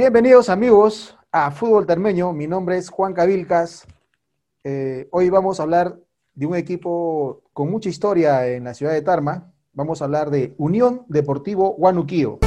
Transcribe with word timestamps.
Bienvenidos 0.00 0.48
amigos 0.48 1.14
a 1.30 1.50
Fútbol 1.50 1.84
Termeño. 1.84 2.32
Mi 2.32 2.46
nombre 2.46 2.78
es 2.78 2.88
Juan 2.88 3.12
Cavilcas. 3.12 3.86
Eh, 4.64 5.06
hoy 5.12 5.28
vamos 5.28 5.60
a 5.60 5.64
hablar 5.64 5.94
de 6.32 6.46
un 6.46 6.56
equipo 6.56 7.42
con 7.52 7.70
mucha 7.70 7.90
historia 7.90 8.46
en 8.46 8.64
la 8.64 8.72
ciudad 8.72 8.94
de 8.94 9.02
Tarma. 9.02 9.52
Vamos 9.74 10.00
a 10.00 10.06
hablar 10.06 10.30
de 10.30 10.54
Unión 10.56 11.04
Deportivo 11.08 11.74
Huanuquío. 11.74 12.38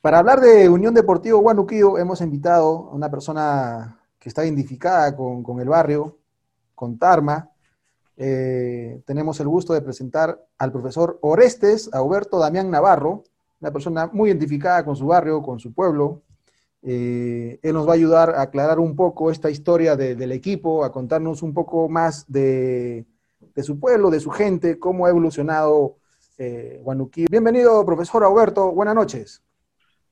Para 0.00 0.18
hablar 0.18 0.40
de 0.40 0.68
Unión 0.68 0.92
Deportivo 0.92 1.38
Huanuquío 1.38 1.98
hemos 1.98 2.20
invitado 2.20 2.88
a 2.90 2.94
una 2.96 3.08
persona 3.08 4.00
que 4.18 4.28
está 4.28 4.44
identificada 4.44 5.14
con, 5.14 5.60
el 5.60 5.68
barrio, 5.68 6.18
con 6.74 6.98
Tarma. 6.98 7.48
Eh, 8.16 9.02
tenemos 9.04 9.38
el 9.40 9.48
gusto 9.48 9.74
de 9.74 9.82
presentar 9.82 10.42
al 10.58 10.72
profesor 10.72 11.18
Orestes 11.20 11.90
Auberto 11.92 12.38
Damián 12.38 12.70
Navarro, 12.70 13.24
una 13.60 13.72
persona 13.72 14.10
muy 14.12 14.30
identificada 14.30 14.84
con 14.84 14.96
su 14.96 15.06
barrio, 15.06 15.42
con 15.42 15.58
su 15.58 15.72
pueblo. 15.72 16.22
Eh, 16.82 17.58
él 17.62 17.74
nos 17.74 17.86
va 17.86 17.92
a 17.92 17.96
ayudar 17.96 18.30
a 18.30 18.42
aclarar 18.42 18.78
un 18.78 18.94
poco 18.94 19.30
esta 19.30 19.50
historia 19.50 19.96
del 19.96 20.32
equipo, 20.32 20.84
a 20.84 20.92
contarnos 20.92 21.42
un 21.42 21.52
poco 21.52 21.88
más 21.88 22.24
de, 22.28 23.04
su 23.62 23.78
pueblo, 23.78 24.10
de 24.10 24.20
su 24.20 24.30
gente, 24.30 24.78
cómo 24.78 25.06
ha 25.06 25.10
evolucionado 25.10 25.96
eh, 26.38 26.82
Bienvenido, 27.30 27.84
profesor 27.86 28.22
Auberto. 28.22 28.70
Buenas 28.70 28.94
noches. 28.94 29.42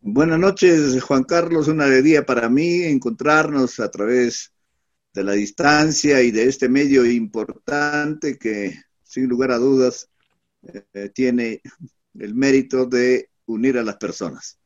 Buenas 0.00 0.38
noches, 0.38 1.02
Juan 1.02 1.24
Carlos. 1.24 1.68
Una 1.68 1.84
alegría 1.84 2.24
para 2.24 2.48
mí 2.48 2.82
encontrarnos 2.82 3.78
a 3.78 3.90
través 3.90 4.53
de 5.14 5.24
la 5.24 5.32
distancia 5.32 6.20
y 6.20 6.32
de 6.32 6.44
este 6.44 6.68
medio 6.68 7.06
importante 7.06 8.36
que, 8.36 8.74
sin 9.04 9.28
lugar 9.28 9.52
a 9.52 9.58
dudas, 9.58 10.08
eh, 10.92 11.10
tiene 11.14 11.62
el 12.18 12.34
mérito 12.34 12.84
de 12.86 13.30
unir 13.46 13.78
a 13.78 13.84
las 13.84 13.96
personas. 13.96 14.58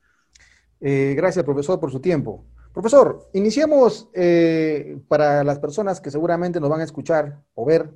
Eh, 0.80 1.14
gracias, 1.16 1.44
profesor, 1.44 1.78
por 1.78 1.92
su 1.92 2.00
tiempo. 2.00 2.46
Profesor, 2.72 3.28
iniciamos 3.34 4.08
eh, 4.14 4.98
para 5.08 5.44
las 5.44 5.58
personas 5.58 6.00
que 6.00 6.10
seguramente 6.10 6.60
nos 6.60 6.70
van 6.70 6.80
a 6.80 6.84
escuchar 6.84 7.42
o 7.54 7.66
ver, 7.66 7.90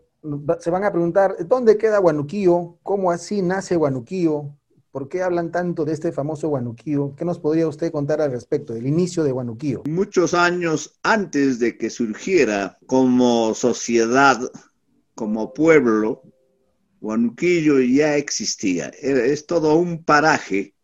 se 0.61 0.71
van 0.71 0.85
a 0.85 0.93
preguntar, 0.93 1.37
¿dónde 1.47 1.79
queda 1.79 1.99
Guanuquío? 1.99 2.79
¿Cómo 2.83 3.11
así 3.11 3.43
nace 3.43 3.77
Guanuquío? 3.77 4.57
¿Por 4.93 5.09
qué 5.09 5.23
hablan 5.23 5.51
tanto 5.51 5.87
de 5.87 5.95
este 5.95 6.13
famoso 6.13 6.49
Guanuquío? 6.49 7.15
¿Qué 7.17 7.25
nos 7.25 7.39
podría 7.39 7.67
usted 7.67 7.91
contar 7.91 8.21
al 8.21 8.31
respecto 8.31 8.75
del 8.75 8.87
inicio 8.87 9.25
de 9.25 9.33
Guanuquío? 9.33 9.85
Muchos 9.89 10.35
años 10.35 10.99
antes 11.03 11.59
de 11.59 11.79
que 11.79 11.89
surgiera 11.89 12.77
como 12.87 13.55
sociedad, 13.55 14.39
como 15.15 15.55
pueblo, 15.55 16.23
Guanuquillo 17.01 17.81
ya 17.81 18.19
existía. 18.19 18.89
Es 19.01 19.47
todo 19.47 19.77
un 19.77 20.05
paraje 20.05 20.75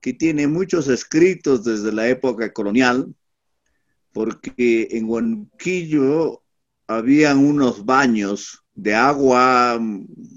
que 0.00 0.12
tiene 0.12 0.46
muchos 0.46 0.86
escritos 0.86 1.64
desde 1.64 1.90
la 1.90 2.06
época 2.08 2.52
colonial, 2.52 3.12
porque 4.12 4.86
en 4.92 5.08
Guanuquillo 5.08 6.44
habían 6.86 7.38
unos 7.38 7.84
baños 7.84 8.64
de 8.78 8.94
agua, 8.94 9.80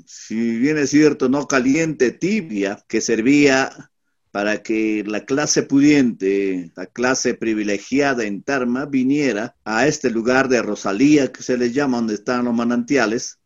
si 0.07 0.57
bien 0.57 0.79
es 0.79 0.89
cierto, 0.89 1.29
no 1.29 1.47
caliente, 1.47 2.09
tibia, 2.09 2.83
que 2.87 2.99
servía 2.99 3.91
para 4.31 4.63
que 4.63 5.03
la 5.05 5.25
clase 5.25 5.61
pudiente, 5.61 6.71
la 6.75 6.87
clase 6.87 7.35
privilegiada 7.35 8.23
en 8.23 8.41
Tarma, 8.41 8.87
viniera 8.87 9.55
a 9.63 9.85
este 9.85 10.09
lugar 10.09 10.49
de 10.49 10.63
Rosalía, 10.63 11.31
que 11.31 11.43
se 11.43 11.55
le 11.55 11.71
llama, 11.71 11.97
donde 11.97 12.15
están 12.15 12.45
los 12.45 12.55
manantiales. 12.55 13.37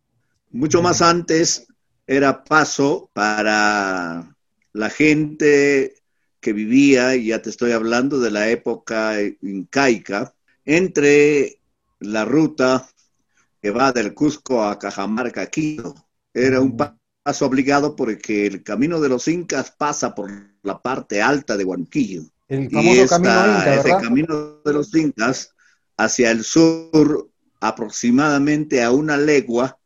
Mucho 0.52 0.82
más 0.82 1.02
antes 1.02 1.68
era 2.08 2.46
paso 2.46 3.10
para 3.12 4.34
la 4.72 4.90
gente 4.90 5.96
que 6.40 6.54
vivía, 6.54 7.18
y 7.18 7.28
ya 7.28 7.42
te 7.42 7.50
estoy 7.50 7.74
hablando 7.74 8.22
de 8.22 8.32
la 8.32 8.50
época 8.50 9.18
incaica, 9.42 10.34
entre 10.64 11.60
la 12.00 12.24
ruta 12.24 12.88
que 13.66 13.72
va 13.72 13.92
del 13.92 14.14
Cusco 14.14 14.62
a 14.62 14.78
Cajamarca, 14.78 15.48
Quito. 15.48 15.96
Era 16.32 16.62
un 16.62 16.78
paso 16.78 17.48
obligado 17.48 17.96
porque 17.96 18.46
el 18.46 18.62
camino 18.62 19.02
de 19.02 19.10
los 19.10 19.28
incas 19.28 19.72
pasa 19.72 20.14
por 20.14 20.30
la 20.62 20.80
parte 20.80 21.20
alta 21.20 21.58
de 21.58 21.66
Huanquillo. 21.66 22.26
El 22.48 22.70
famoso 22.70 23.08
camino 23.08 23.32
inca, 23.32 23.74
Ese 23.74 23.90
camino 23.90 24.62
de 24.64 24.72
los 24.72 24.94
incas 24.94 25.56
hacia 25.98 26.30
el 26.30 26.44
sur, 26.44 27.32
aproximadamente 27.60 28.84
a 28.84 28.92
una 28.92 29.18
legua, 29.18 29.80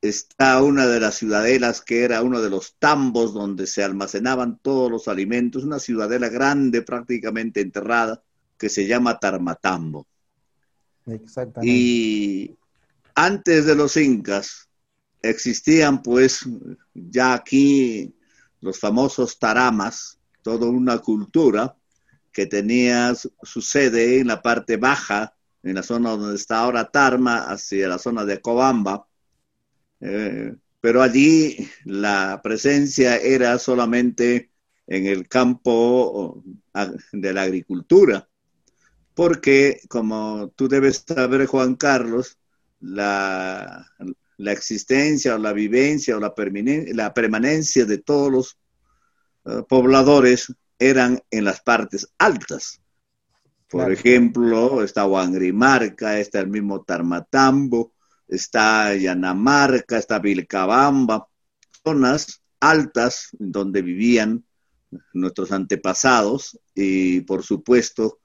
está 0.00 0.60
una 0.60 0.88
de 0.88 0.98
las 0.98 1.14
ciudadelas 1.14 1.80
que 1.80 2.02
era 2.02 2.22
uno 2.22 2.40
de 2.40 2.50
los 2.50 2.74
tambos 2.80 3.32
donde 3.32 3.68
se 3.68 3.84
almacenaban 3.84 4.58
todos 4.60 4.90
los 4.90 5.06
alimentos, 5.06 5.62
una 5.62 5.78
ciudadela 5.78 6.28
grande 6.28 6.82
prácticamente 6.82 7.60
enterrada 7.60 8.20
que 8.58 8.68
se 8.68 8.88
llama 8.88 9.20
Tarmatambo. 9.20 10.08
Exactamente. 11.06 11.72
Y 11.72 12.56
antes 13.14 13.66
de 13.66 13.74
los 13.74 13.96
incas 13.96 14.68
existían 15.22 16.02
pues 16.02 16.46
ya 16.94 17.34
aquí 17.34 18.14
los 18.60 18.78
famosos 18.78 19.38
taramas, 19.38 20.18
toda 20.42 20.66
una 20.66 20.98
cultura 20.98 21.76
que 22.32 22.46
tenía 22.46 23.14
su 23.14 23.60
sede 23.60 24.20
en 24.20 24.28
la 24.28 24.40
parte 24.40 24.76
baja, 24.76 25.34
en 25.62 25.74
la 25.74 25.82
zona 25.82 26.10
donde 26.10 26.36
está 26.36 26.60
ahora 26.60 26.90
Tarma, 26.90 27.44
hacia 27.50 27.88
la 27.88 27.98
zona 27.98 28.24
de 28.24 28.40
Cobamba. 28.40 29.06
Eh, 30.00 30.54
pero 30.80 31.02
allí 31.02 31.68
la 31.84 32.40
presencia 32.42 33.16
era 33.16 33.58
solamente 33.58 34.50
en 34.86 35.06
el 35.06 35.28
campo 35.28 36.42
de 37.12 37.32
la 37.32 37.42
agricultura, 37.42 38.28
porque 39.14 39.80
como 39.88 40.52
tú 40.56 40.68
debes 40.68 41.04
saber, 41.06 41.46
Juan 41.46 41.76
Carlos, 41.76 42.38
la, 42.82 43.86
existencia 44.38 45.36
o 45.36 45.38
la 45.38 45.52
vivencia 45.52 46.16
o 46.16 46.20
la, 46.20 46.34
la 46.92 47.14
permanencia 47.14 47.84
de 47.84 47.98
todos 47.98 48.32
los 48.32 48.58
eh, 49.44 49.62
pobladores 49.68 50.52
eran 50.78 51.20
en 51.30 51.44
las 51.44 51.60
partes 51.62 52.08
altas. 52.18 52.80
Por 53.68 53.90
ejemplo, 53.90 54.82
está 54.82 55.06
Huangrimarca, 55.06 56.18
está 56.18 56.40
el 56.40 56.48
mismo 56.48 56.82
Tarmatambo, 56.82 57.94
está 58.28 58.94
Yanamarca, 58.94 59.96
está 59.96 60.18
Vilcabamba, 60.18 61.26
zonas 61.82 62.42
altas 62.60 63.28
donde 63.32 63.80
vivían 63.80 64.44
nuestros 65.14 65.52
antepasados 65.52 66.58
y 66.74 67.20
por 67.22 67.42
supuesto 67.42 68.18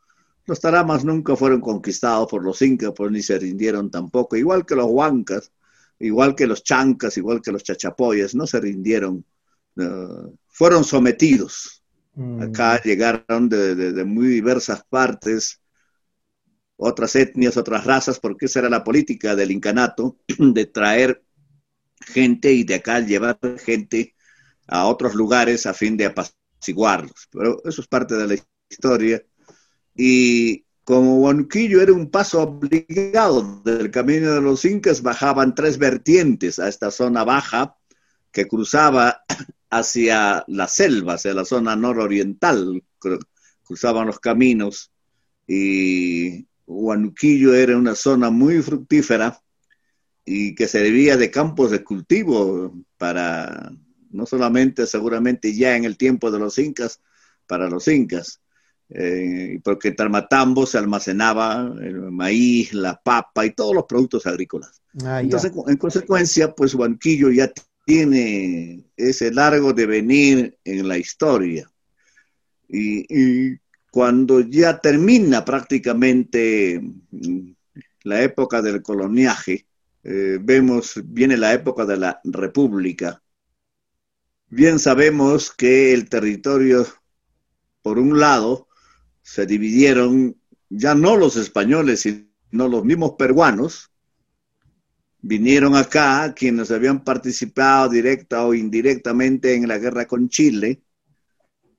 los 0.47 0.61
taramas 0.61 1.03
nunca 1.03 1.35
fueron 1.35 1.59
conquistados 1.59 2.27
por 2.29 2.43
los 2.43 2.61
incas, 2.61 2.93
pues 2.95 3.11
ni 3.11 3.21
se 3.21 3.37
rindieron 3.37 3.91
tampoco, 3.91 4.37
igual 4.37 4.65
que 4.65 4.75
los 4.75 4.87
huancas, 4.87 5.51
igual 5.99 6.35
que 6.35 6.47
los 6.47 6.63
chancas, 6.63 7.17
igual 7.17 7.41
que 7.41 7.51
los 7.51 7.63
chachapoyas, 7.63 8.33
no 8.33 8.47
se 8.47 8.61
rindieron, 8.61 9.25
fueron 10.47 10.85
sometidos. 10.85 11.83
Mm. 12.15 12.41
Acá 12.43 12.81
llegaron 12.81 13.49
de, 13.49 14.05
muy 14.05 14.27
diversas 14.27 14.83
partes, 14.85 15.61
otras 16.77 17.15
etnias, 17.17 17.57
otras 17.57 17.83
razas, 17.83 18.17
porque 18.17 18.45
esa 18.45 18.59
era 18.59 18.69
la 18.69 18.85
política 18.85 19.35
del 19.35 19.51
incanato, 19.51 20.17
de 20.39 20.65
traer 20.65 21.23
gente 21.99 22.53
y 22.53 22.63
de 22.63 22.75
acá 22.75 23.01
llevar 23.01 23.37
gente 23.59 24.15
a 24.65 24.87
otros 24.87 25.13
lugares 25.13 25.65
a 25.65 25.73
fin 25.73 25.97
de 25.97 26.05
apaciguarlos. 26.05 27.27
Pero 27.31 27.61
eso 27.65 27.81
es 27.81 27.87
parte 27.87 28.15
de 28.15 28.27
la 28.27 28.35
historia 28.69 29.21
y 29.97 30.63
como 30.83 31.17
Huanquillo 31.17 31.81
era 31.81 31.91
un 31.91 32.09
paso 32.09 32.41
obligado 32.41 33.61
del 33.65 33.91
camino 33.91 34.33
de 34.33 34.41
los 34.41 34.63
incas, 34.63 35.01
bajaban 35.01 35.53
tres 35.53 35.77
vertientes 35.77 36.59
a 36.59 36.69
esta 36.69 36.91
zona 36.91 37.25
baja 37.25 37.75
que 38.31 38.47
cruzaba 38.47 39.23
hacia 39.69 40.45
la 40.47 40.67
selva, 40.67 41.15
hacia 41.15 41.33
la 41.33 41.43
zona 41.43 41.75
nororiental, 41.75 42.81
cruzaban 43.63 44.07
los 44.07 44.19
caminos. 44.19 44.91
Y 45.45 46.47
Huanquillo 46.65 47.53
era 47.53 47.75
una 47.77 47.95
zona 47.95 48.29
muy 48.29 48.61
fructífera 48.61 49.41
y 50.23 50.55
que 50.55 50.67
servía 50.67 51.17
de 51.17 51.31
campos 51.31 51.71
de 51.71 51.83
cultivo 51.83 52.73
para, 52.97 53.73
no 54.11 54.25
solamente 54.25 54.85
seguramente 54.85 55.53
ya 55.53 55.75
en 55.75 55.85
el 55.85 55.97
tiempo 55.97 56.31
de 56.31 56.39
los 56.39 56.57
incas, 56.59 57.01
para 57.45 57.69
los 57.69 57.87
incas, 57.87 58.41
eh, 58.89 59.59
porque 59.63 59.89
en 59.89 59.95
Tarmatambo 59.95 60.65
se 60.65 60.77
almacenaba 60.77 61.73
el 61.81 62.11
maíz, 62.11 62.73
la 62.73 62.95
papa 62.95 63.45
y 63.45 63.51
todos 63.51 63.75
los 63.75 63.85
productos 63.85 64.25
agrícolas. 64.25 64.81
Ah, 65.03 65.21
Entonces, 65.21 65.51
en 65.67 65.77
consecuencia, 65.77 66.53
pues 66.53 66.73
Huanquillo 66.73 67.29
ya 67.29 67.51
tiene 67.85 68.85
ese 68.95 69.31
largo 69.31 69.73
devenir 69.73 70.57
en 70.63 70.87
la 70.87 70.97
historia. 70.97 71.69
Y, 72.67 73.55
cuando 73.89 74.41
ya 74.41 74.79
termina 74.79 75.43
prácticamente 75.43 76.79
mm, 77.09 77.51
la 78.03 78.21
época 78.21 78.61
del 78.61 78.83
coloniaje, 78.83 79.65
eh, 80.03 80.37
vemos, 80.39 81.01
viene 81.05 81.37
la 81.37 81.53
época 81.53 81.85
de 81.85 81.97
la 81.97 82.19
república. 82.23 83.21
bien 84.49 84.77
sabemos 84.79 85.51
que 85.51 85.93
el 85.93 86.09
territorio, 86.09 86.85
por 87.81 87.97
un 87.97 88.19
lado, 88.19 88.66
se 89.27 89.45
dividieron 89.45 90.37
ya 90.69 90.95
no 90.95 91.17
los 91.17 91.35
españoles, 91.35 91.99
sino 91.99 92.69
los 92.69 92.85
mismos 92.85 93.15
peruanos, 93.19 93.91
vinieron 95.21 95.75
acá 95.75 96.33
quienes 96.33 96.71
habían 96.71 97.03
participado 97.03 97.89
directa 97.89 98.45
o 98.45 98.53
indirectamente 98.53 99.53
en 99.53 99.67
la 99.67 99.79
guerra 99.79 100.07
con 100.07 100.29
Chile, 100.29 100.81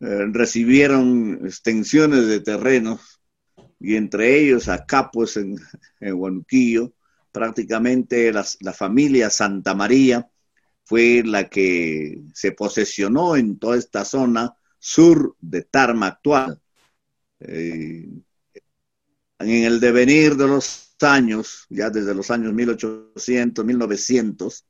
eh, 0.01 0.27
recibieron 0.31 1.41
extensiones 1.43 2.27
de 2.27 2.41
terrenos 2.41 3.19
y 3.81 3.97
entre 3.97 4.39
ellos 4.39 4.69
acá 4.69 5.11
pues 5.11 5.39
en, 5.39 5.57
en 6.01 6.13
Huanuquillo, 6.13 6.93
prácticamente 7.33 8.31
la 8.31 8.73
familia 8.75 9.31
Santa 9.31 9.75
María 9.75 10.29
fue 10.85 11.23
la 11.25 11.49
que 11.49 12.21
se 12.35 12.53
posesionó 12.53 13.37
en 13.37 13.59
toda 13.59 13.79
esta 13.79 14.05
zona 14.05 14.55
sur 14.79 15.35
de 15.41 15.63
Tarma 15.63 16.09
actual. 16.09 16.61
Eh, 17.41 18.09
en 19.41 19.65
el 19.65 19.81
devenir 19.81 20.37
de 20.37 20.49
los 20.49 20.95
años, 21.01 21.67
ya 21.69 21.91
desde 21.91 22.15
los 22.15 22.31
años 22.31 22.53
1800, 22.53 23.65
1900, 23.65 24.67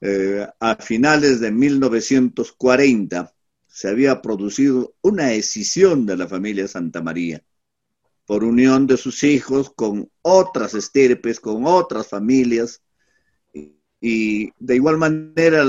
eh, 0.00 0.46
a 0.58 0.76
finales 0.76 1.40
de 1.40 1.50
1940, 1.50 3.34
se 3.66 3.88
había 3.88 4.20
producido 4.20 4.94
una 5.02 5.32
escisión 5.32 6.06
de 6.06 6.16
la 6.16 6.26
familia 6.26 6.68
Santa 6.68 7.02
María 7.02 7.42
por 8.26 8.44
unión 8.44 8.86
de 8.86 8.96
sus 8.96 9.22
hijos 9.24 9.72
con 9.74 10.10
otras 10.22 10.74
estirpes, 10.74 11.40
con 11.40 11.66
otras 11.66 12.08
familias, 12.08 12.82
y 14.00 14.52
de 14.58 14.74
igual 14.74 14.98
manera 14.98 15.64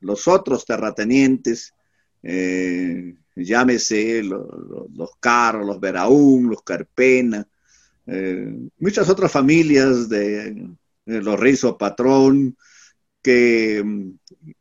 los 0.00 0.28
otros 0.28 0.64
terratenientes, 0.64 1.74
eh, 2.22 3.16
llámese 3.34 4.22
los 4.22 5.10
Caros, 5.20 5.66
los 5.66 5.80
Veraún, 5.80 6.50
los 6.50 6.62
Carpena, 6.62 7.46
eh, 8.06 8.68
muchas 8.78 9.08
otras 9.08 9.30
familias 9.30 10.08
de, 10.08 10.68
los 11.04 11.38
Reyes 11.38 11.64
Patrón, 11.78 12.56
que 13.22 13.82
mm, 13.84 14.10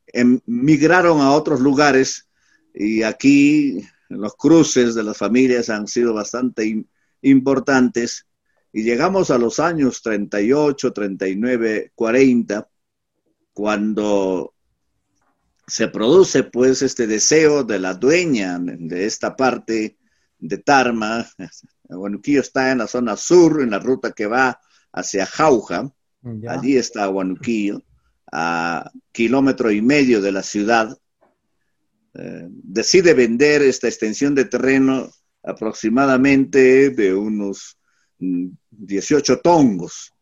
emigraron 0.08 1.22
a 1.22 1.32
otros 1.32 1.60
lugares 1.60 2.28
y 2.74 3.04
aquí 3.04 3.82
los 4.10 4.36
cruces 4.36 4.96
de 4.96 5.04
las 5.04 5.18
familias 5.18 5.70
han 5.70 5.88
sido 5.88 6.14
bastante 6.14 6.86
importantes. 7.22 8.26
Y 8.72 8.84
llegamos 8.84 9.32
a 9.32 9.38
los 9.38 9.60
años 9.60 10.02
38, 10.04 10.94
39, 10.94 11.92
40, 11.96 12.70
cuando 13.54 14.54
se 15.70 15.88
produce 15.88 16.44
pues 16.44 16.82
este 16.82 17.08
deseo 17.08 17.64
de 17.64 17.80
la 17.80 17.94
dueña 17.94 18.60
de 18.60 19.06
esta 19.06 19.36
parte 19.36 19.98
de 20.38 20.58
Tarma, 20.58 21.28
Guanuquillo 21.84 22.42
está 22.42 22.72
en 22.72 22.80
la 22.80 22.88
zona 22.88 23.16
sur, 23.16 23.62
en 23.62 23.72
la 23.72 23.80
ruta 23.80 24.12
que 24.12 24.26
va 24.26 24.60
hacia 24.92 25.26
Jauja, 25.26 25.92
allí 26.48 26.78
está 26.78 27.06
Guanuquillo, 27.08 27.84
a 28.32 28.92
kilómetro 29.12 29.72
y 29.72 29.82
medio 29.82 30.22
de 30.22 30.32
la 30.32 30.44
ciudad, 30.44 30.96
eh, 32.14 32.48
decide 32.50 33.14
vender 33.14 33.62
esta 33.62 33.88
extensión 33.88 34.36
de 34.36 34.46
terreno 34.46 35.10
aproximadamente 35.44 36.90
de 36.90 37.14
unos 37.14 37.78
18 38.18 39.34
mm, 39.34 39.42
tongos. 39.42 40.14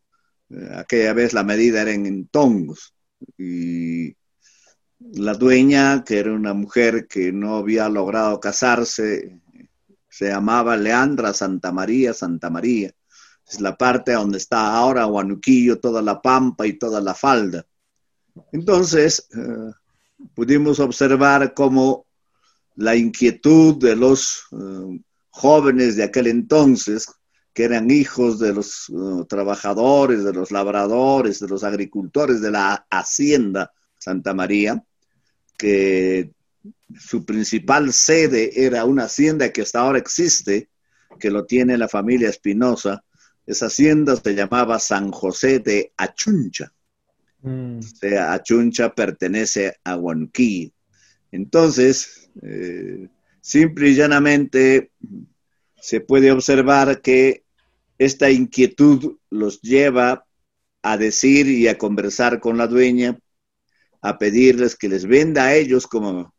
Eh, 0.50 0.68
aquella 0.76 1.12
vez 1.12 1.32
la 1.32 1.44
medida 1.44 1.82
era 1.82 1.92
en 1.92 2.28
tongos. 2.28 2.94
Y 3.36 4.14
la 5.00 5.34
dueña, 5.34 6.04
que 6.04 6.18
era 6.18 6.32
una 6.32 6.54
mujer 6.54 7.06
que 7.06 7.32
no 7.32 7.56
había 7.56 7.88
logrado 7.88 8.40
casarse, 8.40 9.40
se 10.08 10.28
llamaba 10.28 10.76
Leandra 10.76 11.32
Santa 11.32 11.72
María, 11.72 12.12
Santa 12.12 12.50
María. 12.50 12.92
Es 13.46 13.60
la 13.60 13.76
parte 13.76 14.12
donde 14.12 14.38
está 14.38 14.76
ahora 14.76 15.06
Huanuquillo, 15.06 15.78
toda 15.78 16.02
la 16.02 16.20
pampa 16.20 16.66
y 16.66 16.74
toda 16.74 17.00
la 17.00 17.14
falda. 17.14 17.64
Entonces, 18.52 19.28
eh, 19.34 19.72
pudimos 20.34 20.80
observar 20.80 21.54
cómo 21.54 22.06
la 22.76 22.96
inquietud 22.96 23.76
de 23.76 23.96
los 23.96 24.44
eh, 24.52 25.00
jóvenes 25.30 25.96
de 25.96 26.04
aquel 26.04 26.26
entonces, 26.26 27.08
que 27.54 27.64
eran 27.64 27.90
hijos 27.90 28.38
de 28.38 28.52
los 28.52 28.88
uh, 28.88 29.24
trabajadores, 29.24 30.22
de 30.22 30.32
los 30.32 30.52
labradores, 30.52 31.40
de 31.40 31.48
los 31.48 31.64
agricultores 31.64 32.40
de 32.40 32.52
la 32.52 32.86
hacienda 32.88 33.72
Santa 33.98 34.32
María, 34.32 34.84
que 35.58 36.30
su 36.98 37.24
principal 37.24 37.92
sede 37.92 38.64
era 38.64 38.86
una 38.86 39.04
hacienda 39.04 39.52
que 39.52 39.62
hasta 39.62 39.80
ahora 39.80 39.98
existe, 39.98 40.70
que 41.20 41.30
lo 41.30 41.44
tiene 41.44 41.76
la 41.76 41.88
familia 41.88 42.30
Espinosa. 42.30 43.04
Esa 43.46 43.66
hacienda 43.66 44.16
se 44.16 44.34
llamaba 44.34 44.78
San 44.78 45.10
José 45.10 45.58
de 45.58 45.92
Achuncha. 45.96 46.72
Mm. 47.42 47.78
O 47.78 47.82
sea, 47.82 48.32
Achuncha 48.32 48.94
pertenece 48.94 49.76
a 49.84 49.96
Huanquí. 49.96 50.72
Entonces, 51.30 52.30
eh, 52.42 53.08
simple 53.40 53.90
y 53.90 53.94
llanamente 53.94 54.92
se 55.80 56.00
puede 56.00 56.32
observar 56.32 57.00
que 57.00 57.44
esta 57.98 58.30
inquietud 58.30 59.16
los 59.30 59.60
lleva 59.60 60.24
a 60.82 60.96
decir 60.96 61.48
y 61.48 61.68
a 61.68 61.76
conversar 61.76 62.40
con 62.40 62.56
la 62.56 62.66
dueña, 62.66 63.18
a 64.00 64.18
pedirles 64.18 64.76
que 64.76 64.88
les 64.88 65.06
venda 65.06 65.44
a 65.44 65.54
ellos 65.54 65.86
como 65.86 66.32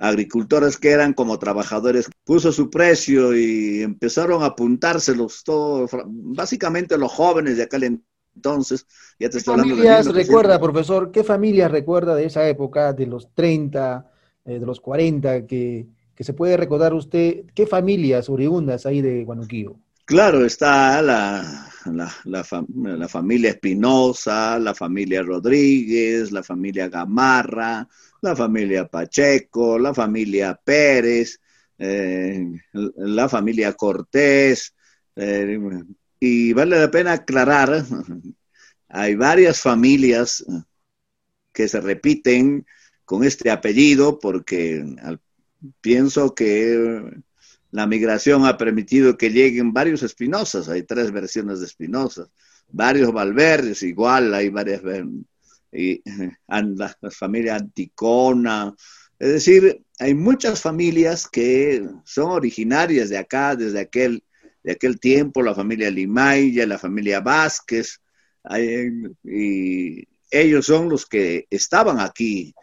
agricultores 0.00 0.78
que 0.78 0.90
eran 0.90 1.12
como 1.12 1.38
trabajadores. 1.38 2.08
Puso 2.24 2.52
su 2.52 2.70
precio 2.70 3.36
y 3.36 3.82
empezaron 3.82 4.42
a 4.42 4.46
apuntárselos 4.46 5.44
todos, 5.44 5.90
básicamente 6.06 6.96
los 6.96 7.12
jóvenes 7.12 7.58
de 7.58 7.64
aquel 7.64 8.00
entonces. 8.34 8.86
Ya 9.18 9.28
te 9.28 9.38
¿Qué 9.38 9.44
familias 9.44 10.06
recuerda, 10.12 10.58
profesor? 10.58 11.12
¿Qué 11.12 11.22
familias 11.22 11.70
recuerda 11.70 12.14
de 12.14 12.24
esa 12.24 12.48
época, 12.48 12.92
de 12.94 13.06
los 13.06 13.34
30, 13.34 14.10
eh, 14.46 14.58
de 14.58 14.66
los 14.66 14.80
40, 14.80 15.46
que, 15.46 15.86
que 16.14 16.24
se 16.24 16.32
puede 16.32 16.56
recordar 16.56 16.94
usted? 16.94 17.44
¿Qué 17.54 17.66
familias 17.66 18.30
oriundas 18.30 18.86
hay 18.86 19.02
de 19.02 19.24
Guanuquillo? 19.24 19.76
Claro, 20.10 20.44
está 20.44 21.00
la, 21.02 21.70
la, 22.24 23.08
familia 23.08 23.50
Espinosa, 23.50 24.58
la 24.58 24.74
familia 24.74 25.22
Rodríguez, 25.22 26.32
la 26.32 26.42
familia 26.42 26.88
Gamarra, 26.88 27.88
la 28.20 28.34
familia 28.34 28.88
Pacheco, 28.88 29.78
la 29.78 29.94
familia 29.94 30.60
Pérez, 30.64 31.38
eh, 31.78 32.44
la 32.72 33.28
familia 33.28 33.74
Cortés. 33.74 34.74
Eh, 35.14 35.60
y 36.18 36.52
vale 36.54 36.80
la 36.80 36.90
pena 36.90 37.12
aclarar, 37.12 37.84
hay 38.88 39.14
varias 39.14 39.60
familias 39.60 40.44
que 41.52 41.68
se 41.68 41.80
repiten 41.80 42.66
con 43.04 43.22
este 43.22 43.48
apellido 43.48 44.18
porque 44.18 44.84
pienso 45.80 46.34
que 46.34 47.22
la 47.70 47.86
migración 47.86 48.46
ha 48.46 48.56
permitido 48.56 49.16
que 49.16 49.30
lleguen 49.30 49.72
varios 49.72 50.02
espinosas, 50.02 50.68
hay 50.68 50.82
tres 50.82 51.12
versiones 51.12 51.60
de 51.60 51.66
espinosas, 51.66 52.28
varios 52.68 53.12
Valverdes, 53.12 53.82
igual 53.82 54.34
hay 54.34 54.48
varias, 54.48 54.82
y, 55.72 56.02
la, 56.48 56.96
Anticona, 57.54 58.74
es 59.18 59.28
decir, 59.28 59.82
hay 59.98 60.14
muchas 60.14 60.62
familias 60.62 61.28
que 61.28 61.86
son 62.04 62.30
originarias 62.30 63.10
de 63.10 63.18
acá, 63.18 63.54
desde 63.54 63.80
aquel, 63.80 64.24
de 64.62 64.72
aquel 64.72 64.98
tiempo, 64.98 65.42
la 65.42 65.54
familia 65.54 65.90
Limaya, 65.90 66.66
la 66.66 66.78
familia 66.78 67.20
Vázquez, 67.20 68.00
y 69.24 70.08
ellos 70.30 70.66
son 70.66 70.88
los 70.88 71.04
que 71.04 71.46
estaban 71.50 72.00
aquí 72.00 72.54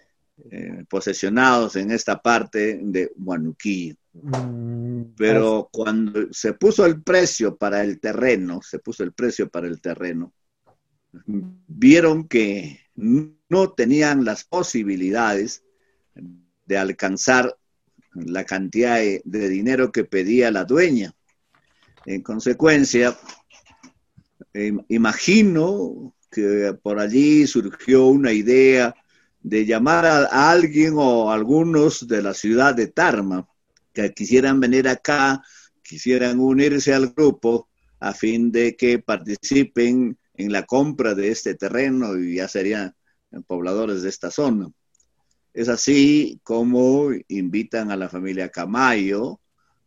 eh, 0.51 0.83
posesionados 0.89 1.75
en 1.75 1.91
esta 1.91 2.21
parte 2.21 2.79
de 2.81 3.11
Huanuquillo. 3.17 3.95
Mm, 4.23 5.13
Pero 5.15 5.69
cuando 5.71 6.27
se 6.31 6.53
puso 6.53 6.85
el 6.85 7.01
precio 7.03 7.55
para 7.55 7.83
el 7.83 7.99
terreno, 7.99 8.61
se 8.61 8.79
puso 8.79 9.03
el 9.03 9.13
precio 9.13 9.49
para 9.49 9.67
el 9.67 9.81
terreno, 9.81 10.33
vieron 11.67 12.27
que 12.27 12.79
no 12.95 13.71
tenían 13.73 14.25
las 14.25 14.43
posibilidades 14.43 15.63
de 16.65 16.77
alcanzar 16.77 17.55
la 18.13 18.43
cantidad 18.43 18.97
de, 18.97 19.49
dinero 19.49 19.91
que 19.91 20.03
pedía 20.03 20.51
la 20.51 20.65
dueña. 20.65 21.13
En 22.05 22.21
consecuencia, 22.23 23.17
imagino 24.89 26.15
que 26.31 26.75
por 26.81 26.99
allí 26.99 27.45
surgió 27.47 28.07
una 28.07 28.31
idea 28.33 28.95
de 29.39 29.65
llamar 29.65 30.05
a 30.05 30.51
alguien 30.51 30.93
o 30.97 31.31
algunos 31.31 32.07
de 32.07 32.21
la 32.21 32.33
ciudad 32.33 32.75
de 32.75 32.87
Tarma 32.87 33.47
quisieran 34.15 34.59
venir 34.59 34.87
acá, 34.87 35.41
quisieran 35.81 36.39
unirse 36.39 36.93
al 36.93 37.09
grupo 37.09 37.69
a 37.99 38.13
fin 38.13 38.51
de 38.51 38.75
que 38.75 38.99
participen 38.99 40.17
en 40.35 40.51
la 40.51 40.65
compra 40.65 41.15
de 41.15 41.29
este 41.29 41.55
terreno 41.55 42.17
y 42.17 42.35
ya 42.35 42.47
serían 42.47 42.95
pobladores 43.47 44.03
de 44.03 44.09
esta 44.09 44.31
zona. 44.31 44.69
Es 45.53 45.69
así 45.69 46.39
como 46.43 47.09
invitan 47.27 47.89
a 47.91 47.95
la 47.95 48.09
familia 48.09 48.49
Camayo, 48.49 49.39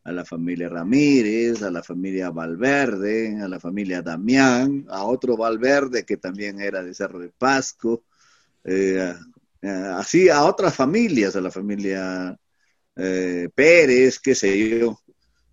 a 0.02 0.12
la 0.12 0.24
familia 0.24 0.68
Ramírez, 0.68 1.62
a 1.62 1.70
la 1.70 1.82
familia 1.82 2.30
Valverde, 2.30 3.40
a 3.40 3.46
la 3.46 3.60
familia 3.60 4.02
Damián, 4.02 4.86
a 4.88 5.04
otro 5.04 5.36
Valverde 5.36 6.04
que 6.04 6.16
también 6.16 6.60
era 6.60 6.82
de 6.82 6.94
Cerro 6.94 7.18
de 7.18 7.28
Pasco, 7.28 8.02
eh, 8.64 9.14
así 9.62 10.28
a 10.28 10.44
otras 10.44 10.74
familias, 10.74 11.36
a 11.36 11.40
la 11.40 11.50
familia 11.50 12.38
eh, 13.00 13.48
Pérez, 13.54 14.18
qué 14.18 14.34
sé 14.34 14.78
yo, 14.78 14.98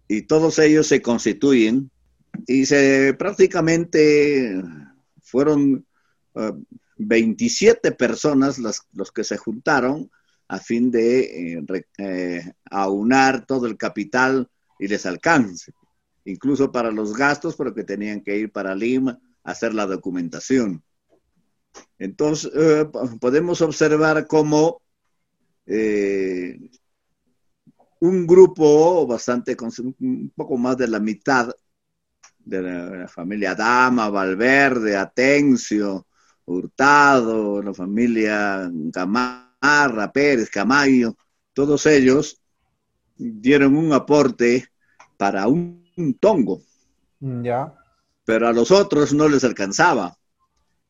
y 0.08 0.24
todos 0.24 0.60
ellos 0.60 0.88
se 0.88 1.02
constituyen 1.02 1.90
y 2.46 2.66
se 2.66 3.14
prácticamente 3.18 4.62
fueron 5.22 5.86
27 6.98 7.92
personas 7.94 8.60
los 8.60 9.12
que 9.12 9.24
se 9.24 9.38
juntaron 9.38 10.10
a 10.48 10.60
fin 10.60 10.90
de 10.92 11.56
eh, 11.56 11.86
eh, 11.98 12.54
aunar 12.70 13.46
todo 13.46 13.68
el 13.68 13.78
capital 13.78 14.50
y 14.80 14.88
les 14.88 15.06
alcance, 15.06 15.74
incluso 16.26 16.72
para 16.72 16.92
los 16.92 17.16
gastos, 17.16 17.56
porque 17.56 17.84
tenían 17.84 18.22
que 18.22 18.38
ir 18.38 18.52
para 18.52 18.76
Lima 18.76 19.20
a 19.44 19.52
hacer 19.52 19.74
la 19.74 19.86
documentación. 19.86 20.84
Entonces, 22.00 22.52
eh, 22.56 22.86
podemos 23.20 23.62
observar 23.62 24.26
cómo 24.28 24.82
un 28.00 28.28
grupo 28.28 29.06
bastante, 29.08 29.56
un 30.00 30.32
poco 30.36 30.58
más 30.58 30.78
de 30.78 30.88
la 30.88 31.00
mitad 31.00 31.50
de 32.48 32.62
la, 32.62 33.08
familia 33.08 33.56
Dama, 33.56 34.10
Valverde, 34.10 34.96
Atencio, 34.96 36.08
Hurtado, 36.46 37.62
la 37.62 37.74
familia 37.74 38.70
Gamarra, 38.72 40.12
Pérez, 40.14 40.50
Camayo, 40.50 41.18
todos 41.54 41.86
ellos 41.86 42.40
dieron 43.18 43.76
un 43.76 43.92
aporte 43.92 44.70
para 45.18 45.48
un, 45.48 45.84
tongo. 46.20 46.62
Mm, 47.20 47.44
ya. 47.44 47.74
Pero 48.24 48.48
a 48.48 48.54
los 48.54 48.72
otros 48.72 49.14
no 49.14 49.28
les 49.28 49.44
alcanzaba. 49.44 50.16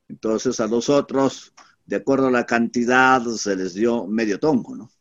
Entonces 0.09 0.59
a 0.59 0.67
los 0.67 0.89
otros, 0.89 1.53
de 1.85 1.95
acuerdo 1.95 2.27
a 2.27 2.31
la 2.31 2.45
cantidad, 2.45 3.23
se 3.23 3.55
les 3.55 3.73
dio 3.73 4.05
medio 4.07 4.39
tongo, 4.39 4.75
¿no? 4.75 4.91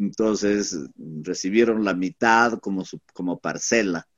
Entonces 0.00 0.76
recibieron 1.22 1.84
la 1.84 1.94
mitad 1.94 2.58
como, 2.58 2.84
como 3.12 3.38
parcela. 3.38 4.08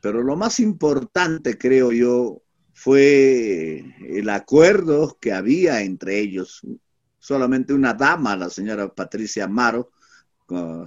Pero 0.00 0.22
lo 0.22 0.36
más 0.36 0.58
importante, 0.58 1.58
creo 1.58 1.92
yo, 1.92 2.42
fue 2.72 3.84
el 4.08 4.28
acuerdo 4.30 5.18
que 5.20 5.32
había 5.32 5.82
entre 5.82 6.18
ellos. 6.18 6.62
Solamente 7.18 7.74
una 7.74 7.92
dama, 7.92 8.36
la 8.36 8.48
señora 8.48 8.88
Patricia 8.88 9.44
Amaro, 9.44 9.90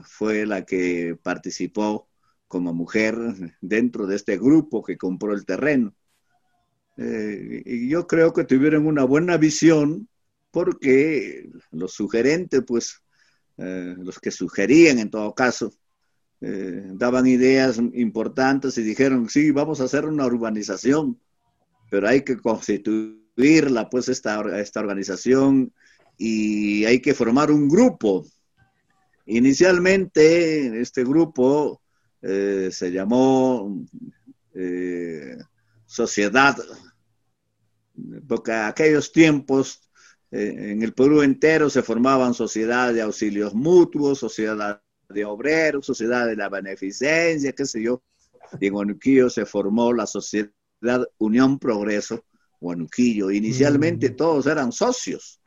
fue 0.03 0.47
la 0.47 0.65
que 0.65 1.15
participó 1.21 2.07
como 2.47 2.73
mujer 2.73 3.15
dentro 3.61 4.07
de 4.07 4.15
este 4.15 4.37
grupo 4.37 4.83
que 4.83 4.97
compró 4.97 5.33
el 5.33 5.45
terreno. 5.45 5.93
Eh, 6.97 7.61
y 7.65 7.89
yo 7.89 8.07
creo 8.07 8.33
que 8.33 8.43
tuvieron 8.43 8.87
una 8.87 9.03
buena 9.03 9.37
visión 9.37 10.07
porque 10.49 11.49
los 11.71 11.93
sugerentes, 11.93 12.63
pues, 12.65 13.00
eh, 13.61 13.95
los 13.97 14.19
que 14.19 14.31
sugerían 14.31 14.99
en 14.99 15.09
todo 15.09 15.33
caso, 15.35 15.71
eh, 16.41 16.83
daban 16.93 17.27
ideas 17.27 17.77
importantes 17.77 18.77
y 18.77 18.83
dijeron, 18.83 19.29
sí, 19.29 19.51
vamos 19.51 19.79
a 19.79 19.83
hacer 19.85 20.05
una 20.05 20.25
urbanización 20.25 21.19
pero 21.91 22.07
hay 22.07 22.21
que 22.21 22.37
constituirla, 22.37 23.89
pues, 23.89 24.07
esta, 24.07 24.41
esta 24.57 24.79
organización 24.79 25.73
y 26.17 26.85
hay 26.85 27.01
que 27.01 27.13
formar 27.13 27.51
un 27.51 27.67
grupo. 27.67 28.25
Inicialmente, 29.25 30.79
este 30.79 31.03
grupo 31.03 31.81
eh, 32.21 32.69
se 32.71 32.91
llamó 32.93 33.85
Sociedad, 35.85 36.55
porque 38.25 38.53
aquellos 38.53 39.11
tiempos 39.11 39.90
en 40.31 40.81
el 40.81 40.93
Perú 40.93 41.21
entero 41.21 41.69
se 41.69 41.83
formaban 41.83 42.33
sociedades 42.33 42.95
de 42.95 43.01
auxilios 43.01 43.53
mutuos, 43.53 44.19
sociedad 44.19 44.81
de 45.09 45.25
obreros, 45.25 45.85
sociedad 45.85 46.25
de 46.25 46.37
la 46.37 46.47
beneficencia, 46.47 47.51
qué 47.51 47.65
sé 47.65 47.83
yo. 47.83 48.01
Y 48.59 48.67
en 48.67 48.75
Onuquillo 48.75 49.29
se 49.29 49.45
formó 49.45 49.93
la 49.93 50.07
sociedad 50.07 50.53
Unión 51.17 51.59
Progreso, 51.59 52.25
Guanuquillo. 52.59 53.29
Inicialmente 53.31 54.11
mm. 54.11 54.15
todos 54.15 54.47
eran 54.47 54.71
socios, 54.71 55.41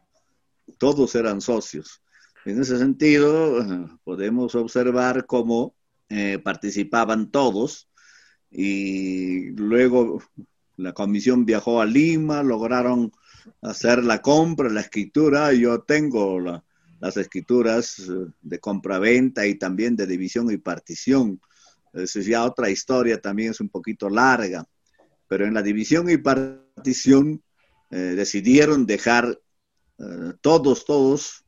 todos 0.78 1.14
eran 1.14 1.40
socios. 1.40 2.02
En 2.44 2.60
ese 2.60 2.78
sentido, 2.78 3.64
podemos 4.04 4.54
observar 4.54 5.26
cómo 5.26 5.74
eh, 6.10 6.38
participaban 6.38 7.30
todos 7.30 7.88
y 8.50 9.50
luego 9.52 10.22
la 10.76 10.92
comisión 10.92 11.44
viajó 11.46 11.80
a 11.80 11.86
Lima, 11.86 12.42
lograron 12.42 13.10
hacer 13.62 14.04
la 14.04 14.20
compra, 14.22 14.68
la 14.68 14.80
escritura. 14.80 15.52
Yo 15.52 15.82
tengo 15.82 16.40
las 17.00 17.16
escrituras 17.16 17.98
eh, 17.98 18.32
de 18.40 18.58
compra-venta 18.58 19.46
y 19.46 19.56
también 19.56 19.96
de 19.96 20.06
división 20.06 20.50
y 20.50 20.58
partición. 20.58 21.40
Esa 21.92 22.18
es 22.18 22.26
ya 22.26 22.44
otra 22.44 22.70
historia, 22.70 23.20
también 23.20 23.52
es 23.52 23.60
un 23.60 23.68
poquito 23.68 24.08
larga 24.08 24.66
pero 25.28 25.46
en 25.46 25.54
la 25.54 25.62
división 25.62 26.08
y 26.10 26.16
partición 26.16 27.42
eh, 27.90 27.96
decidieron 27.96 28.86
dejar 28.86 29.38
eh, 29.98 30.32
todos, 30.40 30.84
todos 30.84 31.44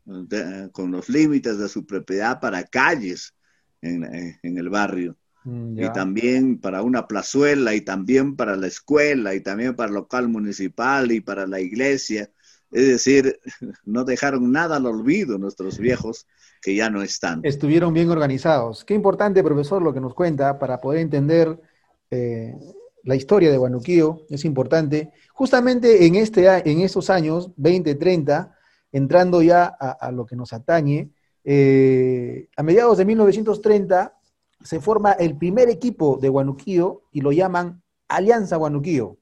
con 0.72 0.90
los 0.90 1.08
límites 1.08 1.58
de 1.58 1.68
su 1.68 1.84
propiedad 1.84 2.40
para 2.40 2.64
calles 2.64 3.34
en, 3.82 4.38
el 4.42 4.68
barrio. 4.68 5.16
Mm, 5.46 5.78
y 5.78 5.92
también 5.92 6.58
para 6.58 6.82
una 6.82 7.06
plazuela, 7.06 7.72
y 7.72 7.80
también 7.80 8.34
para 8.34 8.56
la 8.56 8.66
escuela, 8.66 9.32
y 9.32 9.40
también 9.40 9.76
para 9.76 9.88
el 9.88 9.94
local 9.94 10.28
municipal, 10.28 11.12
y 11.12 11.20
para 11.20 11.46
la 11.46 11.60
iglesia. 11.60 12.28
Es 12.72 12.88
decir, 12.88 13.38
no 13.84 14.04
dejaron 14.04 14.50
nada 14.50 14.76
al 14.76 14.86
olvido 14.86 15.38
nuestros 15.38 15.78
viejos 15.78 16.26
que 16.60 16.74
ya 16.74 16.90
no 16.90 17.00
están. 17.00 17.42
Estuvieron 17.44 17.94
bien 17.94 18.10
organizados. 18.10 18.84
Qué 18.84 18.94
importante, 18.94 19.44
profesor, 19.44 19.80
lo 19.80 19.94
que 19.94 20.00
nos 20.00 20.14
cuenta 20.14 20.58
para 20.58 20.80
poder 20.80 21.00
entender 21.00 21.60
eh, 22.10 22.52
la 23.04 23.14
historia 23.14 23.52
de 23.52 23.56
Guanuquío 23.56 24.22
es 24.28 24.44
importante. 24.44 25.12
Justamente 25.32 26.06
en, 26.06 26.16
este, 26.16 26.48
en 26.68 26.80
estos 26.80 27.08
años, 27.08 27.52
20, 27.56 27.94
30, 27.94 28.52
entrando 28.90 29.42
ya 29.42 29.66
a, 29.66 30.10
lo 30.10 30.26
que 30.26 30.34
nos 30.34 30.52
atañe, 30.52 31.12
eh, 31.44 32.48
a 32.56 32.64
mediados 32.64 32.98
de 32.98 33.04
1930 33.04 34.15
se 34.62 34.80
forma 34.80 35.12
el 35.12 35.36
primer 35.36 35.68
equipo 35.68 36.18
de 36.20 36.28
Guanuquío 36.28 37.02
y 37.12 37.20
lo 37.20 37.32
llaman 37.32 37.82
Alianza 38.08 38.56
Guanuquío. 38.56 39.18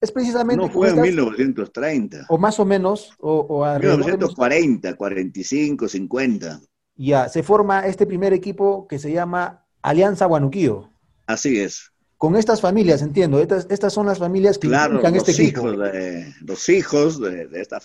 Es 0.00 0.12
precisamente... 0.12 0.64
No 0.64 0.70
fue 0.70 0.90
en 0.90 1.00
1930. 1.00 2.26
O 2.28 2.38
más 2.38 2.60
o 2.60 2.64
menos. 2.64 3.14
O, 3.18 3.38
o 3.40 3.78
1940, 3.78 4.94
45, 4.94 5.88
50. 5.88 6.60
Ya, 6.96 7.28
se 7.28 7.42
forma 7.42 7.86
este 7.86 8.06
primer 8.06 8.32
equipo 8.32 8.86
que 8.86 8.98
se 8.98 9.12
llama 9.12 9.66
Alianza 9.82 10.26
Guanuquío. 10.26 10.90
Así 11.26 11.58
es 11.58 11.90
con 12.18 12.36
estas 12.36 12.60
familias, 12.60 13.02
entiendo. 13.02 13.40
Estas, 13.40 13.66
estas 13.70 13.92
son 13.92 14.06
las 14.06 14.18
familias 14.18 14.58
que 14.58 14.68
claro, 14.68 15.02
este 15.06 15.32
equipo. 15.32 15.72
De, 15.72 16.32
los 16.40 16.68
hijos 16.68 17.20
de, 17.20 17.46
de, 17.46 17.60
estas 17.60 17.84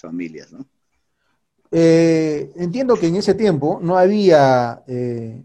familias, 0.00 0.52
¿no? 0.52 0.66
Eh, 1.70 2.52
entiendo 2.56 2.96
que 2.96 3.06
en 3.06 3.16
ese 3.16 3.34
tiempo 3.34 3.80
no 3.82 3.96
había 3.96 4.82
eh, 4.86 5.42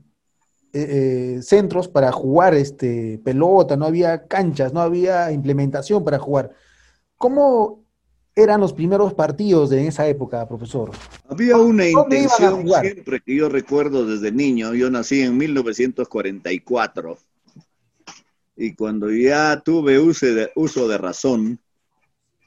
eh, 0.78 1.42
centros 1.42 1.88
para 1.88 2.12
jugar 2.12 2.54
este, 2.54 3.20
pelota, 3.24 3.76
no 3.78 3.86
había 3.86 4.28
canchas, 4.28 4.74
no 4.74 4.82
había 4.82 5.32
implementación 5.32 6.04
para 6.04 6.20
jugar. 6.20 6.52
¿Cómo 7.18 7.84
eran 8.36 8.62
los 8.62 8.74
primeros 8.74 9.14
partidos 9.14 9.70
de 9.70 9.88
esa 9.88 10.08
época, 10.08 10.48
profesor? 10.48 10.92
Había 11.28 11.58
una 11.58 11.88
intención 11.88 12.68
siempre 12.82 13.20
que 13.20 13.36
yo 13.36 13.50
recuerdo 13.50 14.06
desde 14.06 14.32
niño. 14.32 14.74
Yo 14.76 14.90
nací 14.90 15.22
en 15.22 15.38
1944 15.38 17.18
y 18.58 18.74
cuando 18.74 19.12
ya 19.12 19.62
tuve 19.62 20.00
uso 20.00 20.26
de, 20.28 20.52
uso 20.56 20.88
de 20.88 20.98
razón, 20.98 21.60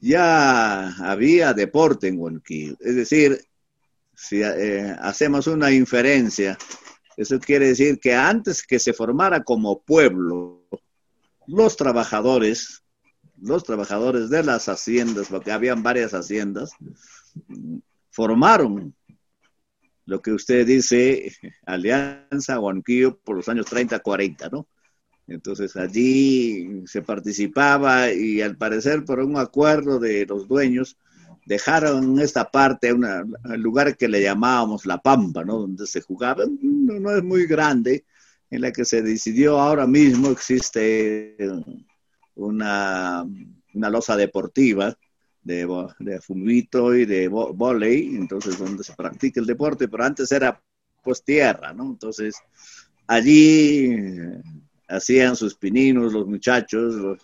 ya 0.00 0.88
había 1.04 1.52
deporte 1.54 2.08
en 2.08 2.18
Huanquillo. 2.18 2.76
Es 2.80 2.96
decir, 2.96 3.40
si 4.14 4.42
eh, 4.42 4.94
hacemos 5.00 5.46
una 5.46 5.70
inferencia, 5.72 6.58
eso 7.16 7.38
quiere 7.38 7.68
decir 7.68 7.98
que 7.98 8.14
antes 8.14 8.62
que 8.66 8.78
se 8.78 8.92
formara 8.92 9.42
como 9.42 9.82
pueblo, 9.82 10.66
los 11.46 11.76
trabajadores, 11.76 12.82
los 13.40 13.64
trabajadores 13.64 14.30
de 14.30 14.42
las 14.42 14.68
haciendas, 14.68 15.28
porque 15.28 15.52
habían 15.52 15.82
varias 15.82 16.12
haciendas, 16.14 16.72
formaron 18.10 18.94
lo 20.06 20.20
que 20.20 20.32
usted 20.32 20.66
dice, 20.66 21.32
Alianza 21.64 22.58
Huanquillo 22.58 23.18
por 23.18 23.36
los 23.36 23.48
años 23.48 23.66
30, 23.66 24.00
40, 24.00 24.48
¿no? 24.48 24.66
Entonces 25.28 25.76
allí 25.76 26.82
se 26.86 27.02
participaba 27.02 28.12
y 28.12 28.42
al 28.42 28.56
parecer 28.56 29.04
por 29.04 29.20
un 29.20 29.36
acuerdo 29.36 30.00
de 30.00 30.26
los 30.26 30.48
dueños 30.48 30.96
dejaron 31.46 32.20
esta 32.20 32.50
parte, 32.50 32.92
un 32.92 33.36
lugar 33.56 33.96
que 33.96 34.08
le 34.08 34.22
llamábamos 34.22 34.86
La 34.86 34.98
Pampa, 34.98 35.44
¿no? 35.44 35.58
Donde 35.58 35.86
se 35.86 36.00
jugaba, 36.00 36.44
no, 36.60 37.10
es 37.10 37.22
muy 37.22 37.46
grande, 37.46 38.04
en 38.50 38.62
la 38.62 38.72
que 38.72 38.84
se 38.84 39.02
decidió 39.02 39.58
ahora 39.58 39.86
mismo 39.86 40.30
existe 40.30 41.36
una, 42.34 43.24
una 43.74 43.90
losa 43.90 44.16
deportiva 44.16 44.96
de, 45.42 45.66
de 45.98 46.20
y 46.98 47.04
de 47.04 47.28
volei, 47.28 48.14
entonces 48.14 48.58
donde 48.58 48.84
se 48.84 48.94
practica 48.94 49.40
el 49.40 49.46
deporte, 49.46 49.88
pero 49.88 50.04
antes 50.04 50.30
era 50.32 50.60
pues 51.02 51.22
tierra, 51.24 51.72
¿no? 51.72 51.84
Entonces 51.84 52.36
allí 53.06 53.96
hacían 54.88 55.36
sus 55.36 55.54
pininos 55.54 56.12
los 56.12 56.26
muchachos, 56.26 57.18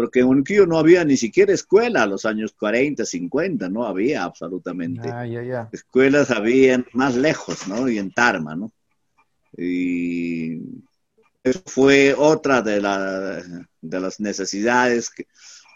porque 0.00 0.20
en 0.20 0.28
Unquillo 0.28 0.64
no 0.64 0.78
había 0.78 1.04
ni 1.04 1.18
siquiera 1.18 1.52
escuela 1.52 2.04
a 2.04 2.06
los 2.06 2.24
años 2.24 2.54
40, 2.58 3.04
50, 3.04 3.68
no 3.68 3.84
había 3.84 4.24
absolutamente. 4.24 5.10
Ah, 5.10 5.68
Escuelas 5.72 6.30
habían 6.30 6.86
más 6.94 7.16
lejos, 7.16 7.68
¿no? 7.68 7.86
Y 7.86 7.98
en 7.98 8.10
Tarma, 8.10 8.56
¿no? 8.56 8.72
Y 9.58 10.62
eso 11.44 11.60
fue 11.66 12.14
otra 12.16 12.62
de, 12.62 12.80
de 13.82 14.00
las 14.00 14.20
necesidades 14.20 15.10
que, 15.10 15.26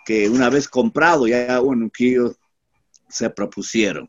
que, 0.07 0.31
una 0.31 0.49
vez 0.49 0.69
comprado 0.69 1.27
ya 1.27 1.61
Unquillo 1.61 2.35
se 3.07 3.29
propusieron. 3.29 4.09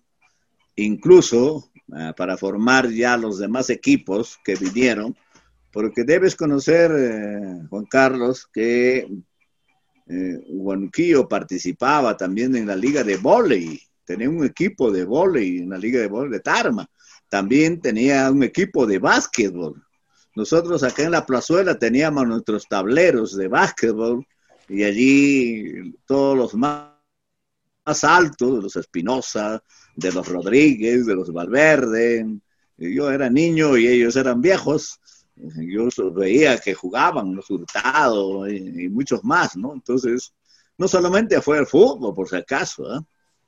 Incluso 0.77 1.69
uh, 1.89 2.13
para 2.15 2.37
formar 2.37 2.89
ya 2.89 3.17
los 3.17 3.37
demás 3.37 3.69
equipos 3.69 4.39
que 4.45 4.55
vinieron, 4.55 5.13
porque 5.73 6.05
debes 6.05 6.37
conocer, 6.37 6.89
eh, 6.97 7.67
Juan 7.69 7.85
Carlos, 7.87 8.47
que 8.53 9.05
eh, 10.07 11.27
participaba 11.29 12.15
también 12.15 12.55
en 12.55 12.67
la 12.67 12.75
liga 12.75 13.03
de 13.03 13.17
volei, 13.17 13.81
tenía 14.03 14.29
un 14.29 14.45
equipo 14.45 14.91
de 14.91 15.03
volei 15.03 15.59
en 15.59 15.69
la 15.69 15.77
liga 15.77 15.99
de 15.99 16.07
volei 16.07 16.31
de 16.31 16.39
Tarma, 16.39 16.89
también 17.29 17.81
tenía 17.81 18.29
un 18.29 18.43
equipo 18.43 18.85
de 18.85 18.99
básquetbol. 18.99 19.83
Nosotros 20.35 20.83
acá 20.83 21.03
en 21.03 21.11
la 21.11 21.25
plazuela 21.25 21.79
teníamos 21.79 22.27
nuestros 22.27 22.67
tableros 22.67 23.35
de 23.35 23.47
básquetbol 23.47 24.25
y 24.67 24.83
allí 24.83 25.95
todos 26.05 26.37
los 26.37 26.53
más, 26.55 26.91
más 27.85 28.03
altos, 28.03 28.57
de 28.57 28.61
los 28.61 28.75
Espinosa, 28.75 29.63
de 29.95 30.11
los 30.11 30.27
Rodríguez, 30.27 31.05
de 31.05 31.15
los 31.15 31.31
Valverde. 31.31 32.25
Yo 32.77 33.09
era 33.09 33.29
niño 33.29 33.77
y 33.77 33.87
ellos 33.87 34.15
eran 34.17 34.41
viejos 34.41 34.99
yo 35.35 35.89
veía 36.13 36.57
que 36.57 36.73
jugaban 36.73 37.35
los 37.35 37.49
hurtados 37.49 38.49
y, 38.51 38.89
muchos 38.89 39.23
más, 39.23 39.55
¿no? 39.57 39.73
Entonces, 39.73 40.33
no 40.77 40.87
solamente 40.87 41.41
fue 41.41 41.59
el 41.59 41.67
fútbol, 41.67 42.13
por 42.13 42.29
si 42.29 42.37
acaso. 42.37 42.95
¿eh? 42.95 43.01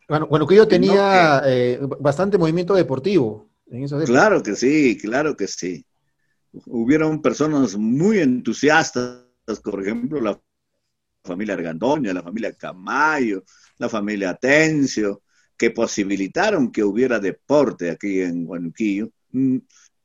Bueno, 0.08 0.28
bueno, 0.28 0.48
que 0.48 0.56
yo 0.56 0.68
tenía 0.68 1.42
eh, 1.46 1.80
bastante 2.00 2.38
movimiento 2.38 2.74
deportivo. 2.74 3.50
En 3.70 3.88
claro 4.06 4.42
que 4.42 4.56
sí, 4.56 4.98
claro 4.98 5.36
que 5.36 5.48
sí. 5.48 5.86
Hubieron 6.68 7.22
personas 7.22 7.76
muy 7.76 8.20
entusiastas, 8.20 9.26
por 9.64 9.82
ejemplo, 9.82 10.22
la 10.22 10.40
familia 11.24 11.54
Argandoña, 11.56 12.14
la 12.14 12.24
familia 12.24 12.54
Camayo, 12.54 13.44
la 13.78 13.90
familia 13.90 14.32
Atencio, 14.32 15.22
que 15.58 15.72
posibilitaron 15.72 16.72
que 16.72 16.84
hubiera 16.84 17.20
deporte 17.20 17.90
aquí 17.92 18.22
en 18.22 18.46
Guanuquillo. 18.46 19.10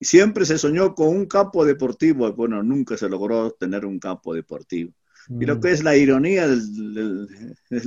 Siempre 0.05 0.45
se 0.45 0.59
soñó 0.59 0.95
con 0.95 1.09
un 1.09 1.27
campo 1.27 1.65
deportivo, 1.65 2.33
bueno, 2.33 2.63
nunca 2.63 2.97
se 2.97 3.09
logró 3.09 3.53
tener 3.53 3.85
un 3.85 3.99
campo 3.99 4.35
deportivo. 4.35 4.93
Y 5.29 5.47
lo 5.47 5.57
mm. 5.57 5.61
que 5.61 5.71
es 5.71 5.85
la 5.85 5.97
ironía 5.97 6.49
del, 6.49 7.29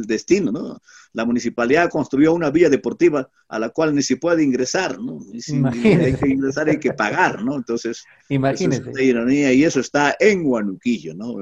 destino, 0.07 0.51
¿no? 0.51 0.81
La 1.13 1.25
municipalidad 1.25 1.89
construyó 1.89 2.33
una 2.33 2.49
vía 2.49 2.69
deportiva 2.69 3.29
a 3.49 3.59
la 3.59 3.69
cual 3.69 3.93
ni 3.93 4.01
se 4.01 4.17
puede 4.17 4.43
ingresar, 4.43 4.99
¿no? 4.99 5.19
Y 5.33 5.41
si 5.41 5.61
hay 5.65 6.15
que 6.15 6.29
ingresar 6.29 6.69
hay 6.69 6.79
que 6.79 6.93
pagar, 6.93 7.43
¿no? 7.43 7.55
Entonces, 7.55 8.05
Imagínese. 8.29 8.89
es 8.89 9.01
ironía 9.01 9.51
y 9.51 9.63
eso 9.63 9.79
está 9.79 10.15
en 10.19 10.43
Guanuquillo, 10.43 11.13
¿no? 11.13 11.35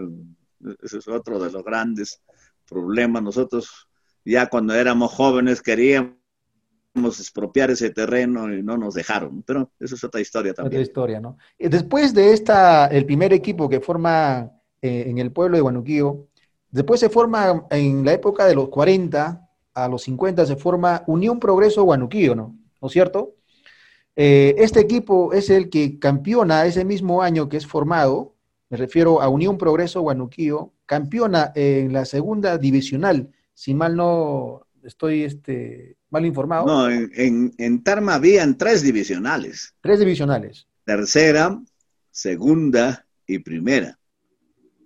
Ese 0.82 0.98
es 0.98 1.08
otro 1.08 1.40
de 1.40 1.52
los 1.52 1.64
grandes 1.64 2.22
problemas. 2.68 3.22
Nosotros 3.22 3.88
ya 4.26 4.48
cuando 4.48 4.74
éramos 4.74 5.12
jóvenes 5.12 5.62
queríamos 5.62 6.23
expropiar 6.96 7.72
ese 7.72 7.90
terreno 7.90 8.54
y 8.54 8.64
no 8.64 8.78
nos 8.78 8.94
dejaron. 8.94 9.44
Pero 9.44 9.72
eso 9.80 9.96
es 9.96 10.04
otra 10.04 10.22
historia 10.22 10.54
también. 10.54 10.74
Otra 10.74 10.82
historia, 10.82 11.20
¿no? 11.20 11.38
Después 11.58 12.14
de 12.14 12.34
esta, 12.34 12.88
el 12.88 13.06
primer 13.06 13.34
equipo 13.34 13.68
que 13.70 13.80
forma 13.80 14.52
eh, 14.82 15.06
en 15.08 15.18
el 15.18 15.32
pueblo 15.32 15.58
de 15.58 15.62
Guanuquío, 15.62 16.28
después 16.70 17.00
se 17.00 17.10
forma 17.10 17.66
en 17.70 18.06
la 18.06 18.14
época 18.14 18.46
de 18.46 18.56
los 18.56 18.70
40 18.70 19.44
a 19.74 19.88
los 19.88 20.04
50 20.04 20.46
se 20.46 20.56
forma 20.56 21.04
Unión 21.08 21.40
Progreso 21.40 21.84
Guanuquío, 21.84 22.36
¿no? 22.36 22.56
¿No 22.82 22.88
es 22.88 22.94
cierto? 22.94 23.36
Eh, 24.16 24.56
este 24.58 24.80
equipo 24.80 25.34
es 25.34 25.50
el 25.50 25.70
que 25.70 25.98
campeona 25.98 26.66
ese 26.66 26.86
mismo 26.86 27.22
año 27.22 27.50
que 27.50 27.58
es 27.58 27.66
formado, 27.66 28.36
me 28.70 28.78
refiero 28.78 29.22
a 29.22 29.30
Unión 29.30 29.58
Progreso 29.58 30.02
Guanuquío, 30.02 30.74
campeona 30.86 31.52
en 31.56 31.94
la 31.94 32.06
segunda 32.06 32.58
divisional, 32.58 33.32
si 33.54 33.74
mal 33.74 33.96
no 33.96 34.68
estoy 34.84 35.24
este, 35.24 35.98
mal 36.14 36.26
informado. 36.28 36.66
No, 36.68 36.90
en, 36.90 37.52
en, 37.58 37.84
Tarma 37.84 38.14
habían 38.14 38.56
tres 38.56 38.84
divisionales. 38.84 39.74
Tres 39.82 40.00
divisionales. 40.00 40.68
Tercera, 40.86 41.60
segunda 42.12 43.08
y 43.26 43.40
primera. 43.40 43.98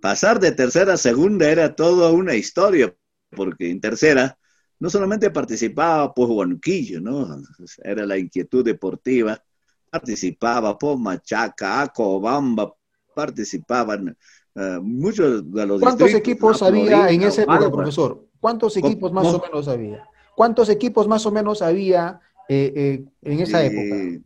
Pasar 0.01 0.39
de 0.39 0.53
tercera 0.53 0.93
a 0.93 0.97
segunda 0.97 1.49
era 1.49 1.75
toda 1.75 2.11
una 2.11 2.33
historia, 2.35 2.95
porque 3.35 3.69
en 3.69 3.81
tercera 3.81 4.37
no 4.79 4.89
solamente 4.89 5.29
participaba 5.29 6.13
pues 6.13 6.29
Juanquillo, 6.29 7.01
¿no? 7.01 7.41
Era 7.83 8.05
la 8.05 8.17
inquietud 8.17 8.63
deportiva, 8.63 9.43
participaba 9.89 10.77
por 10.77 10.97
Machaca, 10.97 11.81
Acobamba, 11.81 12.73
participaban 13.13 14.15
uh, 14.55 14.81
muchos 14.81 15.51
de 15.51 15.65
los 15.65 15.81
¿Cuántos 15.81 16.13
equipos 16.13 16.63
había 16.63 17.09
en 17.09 17.23
ese 17.23 17.41
época, 17.41 17.69
profesor? 17.69 18.29
¿Cuántos 18.39 18.77
equipos 18.77 19.11
más 19.11 19.25
o 19.25 19.41
menos 19.41 19.67
había? 19.67 20.07
¿Cuántos 20.37 20.69
equipos 20.69 21.07
más 21.07 21.25
o 21.25 21.31
menos 21.31 21.63
había 21.63 22.19
eh, 22.47 22.71
eh, 22.75 23.05
en 23.23 23.39
esa 23.39 23.65
época? 23.65 24.21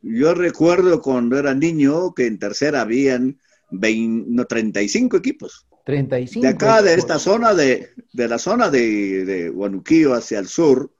Yo 0.00 0.32
recuerdo 0.32 1.02
cuando 1.02 1.38
era 1.38 1.52
niño 1.54 2.14
que 2.14 2.26
en 2.26 2.38
tercera 2.38 2.80
habían 2.80 3.38
20, 3.70 4.42
35 4.46 5.18
equipos. 5.18 5.66
35. 5.84 6.46
De 6.46 6.48
acá, 6.48 6.80
de 6.80 6.94
esta 6.94 7.18
zona, 7.18 7.52
de, 7.52 7.90
de 8.10 8.26
la 8.26 8.38
zona 8.38 8.70
de, 8.70 9.26
de 9.26 10.14
hacia 10.14 10.38
el 10.38 10.46
sur, 10.46 10.90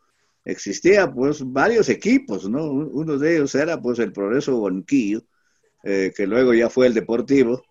existía 0.44 1.10
pues 1.10 1.40
varios 1.42 1.88
equipos, 1.88 2.46
¿no? 2.46 2.70
Uno 2.70 3.16
de 3.16 3.36
ellos 3.36 3.54
era 3.54 3.80
pues 3.80 3.98
el 3.98 4.12
Progreso 4.12 4.58
Huanuquillo, 4.58 5.22
eh, 5.84 6.12
que 6.14 6.26
luego 6.26 6.52
ya 6.52 6.68
fue 6.68 6.86
el 6.86 6.92
Deportivo, 6.92 7.64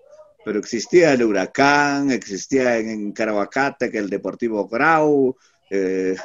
pero 0.44 0.58
existía 0.58 1.14
el 1.14 1.24
Huracán, 1.24 2.10
existía 2.10 2.80
en, 2.80 3.12
Carabacate 3.12 3.92
que 3.92 4.00
el 4.00 4.10
Deportivo 4.10 4.68
Grau, 4.68 5.38
eh, 5.70 6.16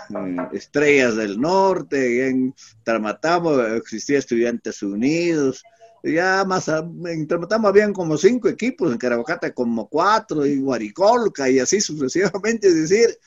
Estrellas 0.53 1.17
del 1.17 1.41
Norte, 1.41 2.15
y 2.15 2.21
en 2.21 2.55
Tarmatamo 2.83 3.61
existía 3.61 4.19
Estudiantes 4.19 4.83
Unidos, 4.83 5.63
ya 6.03 6.45
más, 6.45 6.69
en 6.69 7.27
Tarmatamo 7.27 7.69
habían 7.69 7.95
como 7.95 8.19
cinco 8.19 8.49
equipos, 8.49 8.93
en 8.93 8.99
Carabacate 8.99 9.55
como 9.55 9.89
cuatro, 9.89 10.45
y 10.45 10.61
Guaricolca, 10.61 11.49
y 11.49 11.59
así 11.59 11.81
sucesivamente, 11.81 12.69
es 12.69 12.89
decir, 12.89 13.19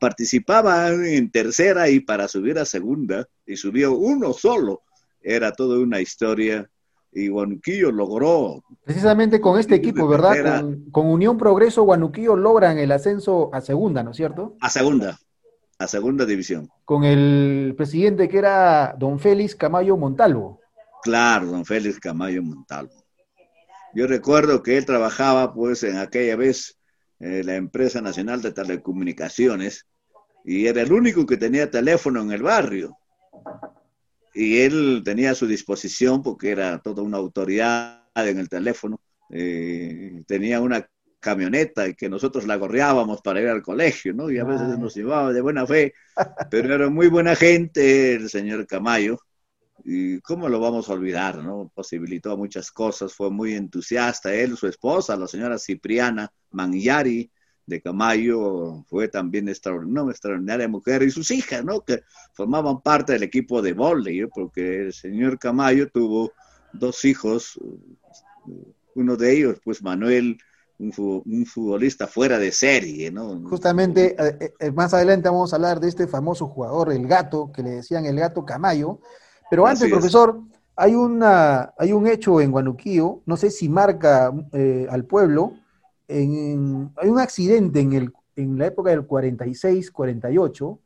participaban 0.00 1.04
en 1.04 1.30
tercera 1.30 1.88
y 1.88 2.00
para 2.00 2.26
subir 2.26 2.58
a 2.58 2.64
segunda, 2.64 3.28
y 3.46 3.56
subió 3.56 3.92
uno 3.92 4.32
solo, 4.32 4.82
era 5.22 5.52
toda 5.52 5.78
una 5.78 6.00
historia 6.00 6.68
y 7.12 7.28
Guanuquillo 7.28 7.92
logró. 7.92 8.64
Precisamente 8.84 9.40
con 9.40 9.58
este 9.58 9.74
equipo, 9.74 10.08
¿verdad? 10.08 10.64
Con, 10.90 11.06
Unión 11.06 11.36
Progreso, 11.36 11.82
Guanuquillo 11.82 12.36
logran 12.36 12.78
el 12.78 12.90
ascenso 12.90 13.50
a 13.52 13.60
segunda, 13.60 14.02
¿no 14.02 14.12
es 14.12 14.16
cierto? 14.16 14.56
A 14.60 14.70
segunda, 14.70 15.18
a 15.82 15.88
segunda 15.88 16.24
división. 16.24 16.68
Con 16.84 17.04
el 17.04 17.74
presidente 17.76 18.28
que 18.28 18.38
era 18.38 18.94
don 18.98 19.18
Félix 19.18 19.54
Camayo 19.54 19.96
Montalvo. 19.96 20.60
Claro, 21.02 21.46
don 21.46 21.64
Félix 21.64 21.98
Camayo 21.98 22.42
Montalvo. 22.42 23.04
Yo 23.94 24.06
recuerdo 24.06 24.62
que 24.62 24.78
él 24.78 24.86
trabajaba, 24.86 25.52
pues, 25.52 25.82
en 25.82 25.98
aquella 25.98 26.36
vez, 26.36 26.78
en 27.20 27.46
la 27.46 27.56
empresa 27.56 28.00
nacional 28.00 28.40
de 28.40 28.52
telecomunicaciones, 28.52 29.86
y 30.44 30.66
era 30.66 30.82
el 30.82 30.92
único 30.92 31.26
que 31.26 31.36
tenía 31.36 31.70
teléfono 31.70 32.22
en 32.22 32.32
el 32.32 32.42
barrio 32.42 32.96
y 34.34 34.60
él 34.60 35.02
tenía 35.04 35.32
a 35.32 35.34
su 35.34 35.46
disposición, 35.46 36.22
porque 36.22 36.50
era 36.50 36.78
toda 36.78 37.02
una 37.02 37.18
autoridad 37.18 38.02
en 38.14 38.38
el 38.38 38.48
teléfono, 38.48 39.00
eh, 39.30 40.22
tenía 40.26 40.60
una 40.60 40.88
camioneta 41.22 41.88
y 41.88 41.94
que 41.94 42.10
nosotros 42.10 42.46
la 42.46 42.56
gorreábamos 42.56 43.22
para 43.22 43.40
ir 43.40 43.48
al 43.48 43.62
colegio, 43.62 44.12
¿no? 44.12 44.30
Y 44.30 44.38
a 44.38 44.44
veces 44.44 44.78
nos 44.78 44.94
llevaba 44.94 45.32
de 45.32 45.40
buena 45.40 45.66
fe, 45.66 45.94
pero 46.50 46.74
era 46.74 46.90
muy 46.90 47.08
buena 47.08 47.34
gente 47.34 48.14
el 48.14 48.28
señor 48.28 48.66
Camayo. 48.66 49.18
Y 49.84 50.20
cómo 50.20 50.48
lo 50.48 50.60
vamos 50.60 50.88
a 50.88 50.92
olvidar, 50.92 51.38
¿no? 51.38 51.72
Posibilitó 51.74 52.36
muchas 52.36 52.70
cosas, 52.70 53.14
fue 53.14 53.30
muy 53.30 53.54
entusiasta. 53.54 54.34
Él, 54.34 54.56
su 54.56 54.66
esposa, 54.66 55.16
la 55.16 55.26
señora 55.26 55.58
Cipriana 55.58 56.30
Mangiari, 56.50 57.30
de 57.64 57.80
Camayo 57.80 58.84
fue 58.88 59.08
también 59.08 59.48
extraordinaria, 59.48 60.02
una 60.02 60.12
extraordinaria 60.12 60.68
mujer 60.68 61.02
y 61.02 61.10
sus 61.10 61.30
hijas, 61.30 61.64
¿no? 61.64 61.80
Que 61.80 62.02
formaban 62.32 62.80
parte 62.82 63.12
del 63.12 63.22
equipo 63.22 63.62
de 63.62 63.72
volley, 63.72 64.26
porque 64.26 64.82
el 64.82 64.92
señor 64.92 65.38
Camayo 65.38 65.88
tuvo 65.90 66.32
dos 66.72 67.04
hijos, 67.04 67.58
uno 68.94 69.16
de 69.16 69.36
ellos, 69.36 69.58
pues 69.64 69.82
Manuel, 69.82 70.38
un, 70.78 71.46
futbolista 71.46 72.06
fuera 72.06 72.38
de 72.38 72.52
serie, 72.52 73.10
¿no? 73.10 73.40
Justamente, 73.48 74.16
eh, 74.18 74.52
eh, 74.58 74.70
más 74.72 74.92
adelante 74.94 75.28
vamos 75.28 75.52
a 75.52 75.56
hablar 75.56 75.80
de 75.80 75.88
este 75.88 76.06
famoso 76.06 76.48
jugador, 76.48 76.92
el 76.92 77.06
gato, 77.06 77.50
que 77.52 77.62
le 77.62 77.70
decían 77.70 78.06
el 78.06 78.16
gato 78.16 78.44
Camayo, 78.44 78.98
pero 79.50 79.66
antes, 79.66 79.88
profesor, 79.90 80.40
hay, 80.74 80.94
una, 80.94 81.72
hay 81.78 81.92
un 81.92 82.06
hecho 82.06 82.40
en 82.40 82.50
Guanuquío, 82.50 83.22
no 83.26 83.36
sé 83.36 83.50
si 83.50 83.68
marca 83.68 84.32
eh, 84.52 84.86
al 84.90 85.04
pueblo, 85.04 85.54
hay 86.08 87.08
un 87.08 87.18
accidente 87.18 87.80
en, 87.80 87.92
el, 87.94 88.12
en 88.36 88.58
la 88.58 88.66
época 88.66 88.90
del 88.90 89.06
46-48, 89.06 90.78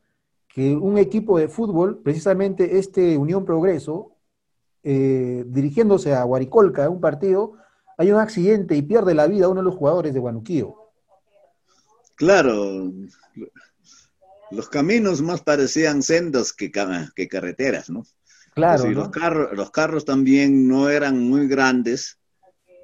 que 0.49 0.75
un 0.75 0.99
equipo 0.99 1.39
de 1.39 1.49
fútbol, 1.49 1.99
precisamente 1.99 2.79
este 2.79 3.19
Unión 3.19 3.45
Progreso, 3.45 4.13
eh, 4.89 5.45
dirigiéndose 5.49 6.15
a 6.15 6.23
Guaricolca, 6.23 6.89
un 6.89 7.01
partido, 7.01 7.55
hay 7.97 8.13
un 8.13 8.21
accidente 8.21 8.77
y 8.77 8.83
pierde 8.83 9.15
la 9.15 9.27
vida 9.27 9.49
uno 9.49 9.61
de 9.61 9.65
los 9.65 9.77
jugadores 9.77 10.13
de 10.13 10.21
Guanuquío. 10.21 10.75
Claro, 12.15 12.93
los 14.51 14.69
caminos 14.69 15.21
más 15.23 15.43
parecían 15.43 16.03
sendas 16.03 16.53
que, 16.53 16.71
que 16.71 17.29
carreteras, 17.29 17.91
¿no? 17.91 18.07
Claro. 18.55 18.91
Los, 18.91 19.11
carros, 19.11 19.51
los 19.53 19.71
carros 19.71 20.05
también 20.05 20.67
no 20.67 20.89
eran 20.89 21.21
muy 21.21 21.47
grandes, 21.47 22.19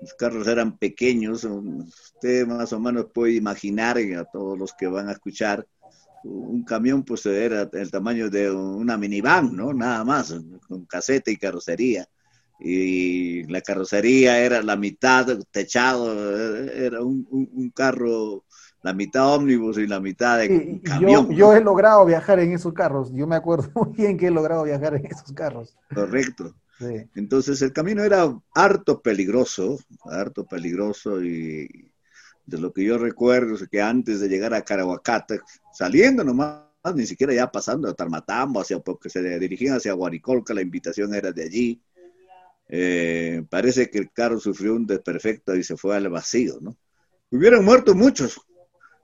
los 0.02 0.12
carros 0.14 0.46
eran 0.46 0.76
pequeños, 0.76 1.44
usted 1.44 2.46
más 2.46 2.72
o 2.72 2.80
menos 2.80 3.06
puede 3.12 3.34
imaginar, 3.34 3.96
a 3.96 4.24
todos 4.24 4.58
los 4.58 4.74
que 4.74 4.86
van 4.86 5.08
a 5.08 5.12
escuchar, 5.12 5.66
un 6.24 6.64
camión 6.64 7.04
pues 7.04 7.24
era 7.26 7.68
el 7.72 7.90
tamaño 7.90 8.28
de 8.28 8.50
una 8.50 8.96
minivan, 8.96 9.56
¿no? 9.56 9.72
Nada 9.72 10.04
más, 10.04 10.34
con 10.68 10.84
caseta 10.84 11.30
y 11.30 11.36
carrocería. 11.36 12.06
Y 12.64 13.42
la 13.44 13.60
carrocería 13.60 14.38
era 14.38 14.62
la 14.62 14.76
mitad 14.76 15.26
techado, 15.50 16.12
era 16.68 17.02
un, 17.02 17.72
carro, 17.74 18.44
la 18.82 18.92
mitad 18.92 19.34
ómnibus 19.34 19.78
y 19.78 19.86
la 19.86 20.00
mitad 20.00 20.38
de 20.38 20.80
camión. 20.82 21.30
Yo, 21.30 21.32
yo, 21.32 21.52
he 21.54 21.60
logrado 21.60 22.04
viajar 22.04 22.38
en 22.38 22.52
esos 22.52 22.72
carros, 22.72 23.10
yo 23.12 23.26
me 23.26 23.36
acuerdo 23.36 23.70
muy 23.74 23.96
bien 23.96 24.16
que 24.16 24.28
he 24.28 24.30
logrado 24.30 24.64
viajar 24.64 24.94
en 24.94 25.06
esos 25.06 25.32
carros. 25.32 25.76
Correcto. 25.92 26.54
Entonces 27.14 27.62
el 27.62 27.72
camino 27.72 28.02
era 28.02 28.36
harto 28.54 29.00
peligroso, 29.02 29.78
harto 30.04 30.44
peligroso 30.44 31.22
y 31.22 31.92
de 32.46 32.58
lo 32.58 32.72
que 32.72 32.84
yo 32.84 32.98
recuerdo 32.98 33.54
es 33.54 33.68
que 33.68 33.80
antes 33.80 34.20
de 34.20 34.28
llegar 34.28 34.52
a 34.54 34.62
Carahuacata, 34.62 35.36
saliendo 35.72 36.24
nomás, 36.24 36.62
ni 36.94 37.06
siquiera 37.06 37.32
ya 37.32 37.50
pasando 37.50 37.88
a 37.88 37.94
Tarmatambo, 37.94 38.60
hacia, 38.60 38.80
porque 38.80 39.08
se 39.08 39.38
dirigían 39.38 39.76
hacia 39.76 39.92
Guaricolca, 39.92 40.52
la 40.52 40.62
invitación 40.62 41.14
era 41.14 41.30
de 41.30 41.44
allí. 41.44 41.82
Eh, 42.68 43.44
parece 43.50 43.90
que 43.90 43.98
el 43.98 44.10
carro 44.12 44.40
sufrió 44.40 44.74
un 44.74 44.86
desperfecto 44.86 45.54
y 45.54 45.62
se 45.62 45.76
fue 45.76 45.96
al 45.96 46.08
vacío, 46.08 46.58
¿no? 46.60 46.76
Hubieran 47.30 47.64
muerto 47.64 47.94
muchos. 47.94 48.40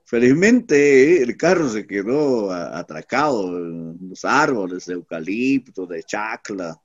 Felizmente 0.05 1.21
el 1.21 1.37
carro 1.37 1.69
se 1.69 1.85
quedó 1.85 2.51
atracado 2.51 3.57
en 3.59 4.09
los 4.09 4.25
árboles 4.25 4.85
de 4.85 4.95
eucalipto, 4.95 5.85
de 5.85 6.01
chacla, 6.03 6.79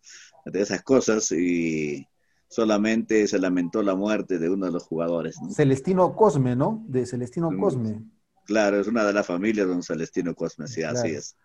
de 0.44 0.60
esas 0.60 0.82
cosas 0.82 1.32
y 1.32 2.06
solamente 2.48 3.26
se 3.26 3.38
lamentó 3.38 3.82
la 3.82 3.94
muerte 3.94 4.38
de 4.38 4.50
uno 4.50 4.66
de 4.66 4.72
los 4.72 4.84
jugadores. 4.84 5.36
Celestino 5.54 6.14
Cosme, 6.14 6.54
¿no? 6.54 6.84
De 6.86 7.06
Celestino 7.06 7.50
mm, 7.50 7.60
Cosme. 7.60 8.02
Claro, 8.44 8.78
es 8.78 8.86
una 8.86 9.04
de 9.04 9.12
las 9.12 9.26
familias 9.26 9.66
de 9.66 9.72
don 9.72 9.82
Celestino 9.82 10.34
Cosme, 10.34 10.68
sí, 10.68 10.82
así 10.82 11.08
es. 11.08 11.36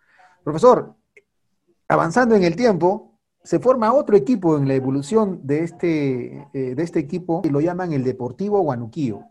Profesor, 0.44 0.94
avanzando 1.88 2.34
en 2.34 2.44
el 2.44 2.54
tiempo, 2.54 3.09
se 3.42 3.58
forma 3.58 3.92
otro 3.92 4.16
equipo 4.16 4.56
en 4.56 4.68
la 4.68 4.74
evolución 4.74 5.40
de 5.44 5.60
este, 5.60 6.48
eh, 6.52 6.74
de 6.74 6.82
este 6.82 6.98
equipo 6.98 7.42
y 7.44 7.48
lo 7.48 7.60
llaman 7.60 7.92
el 7.92 8.04
Deportivo 8.04 8.60
Guanuquío. 8.60 9.24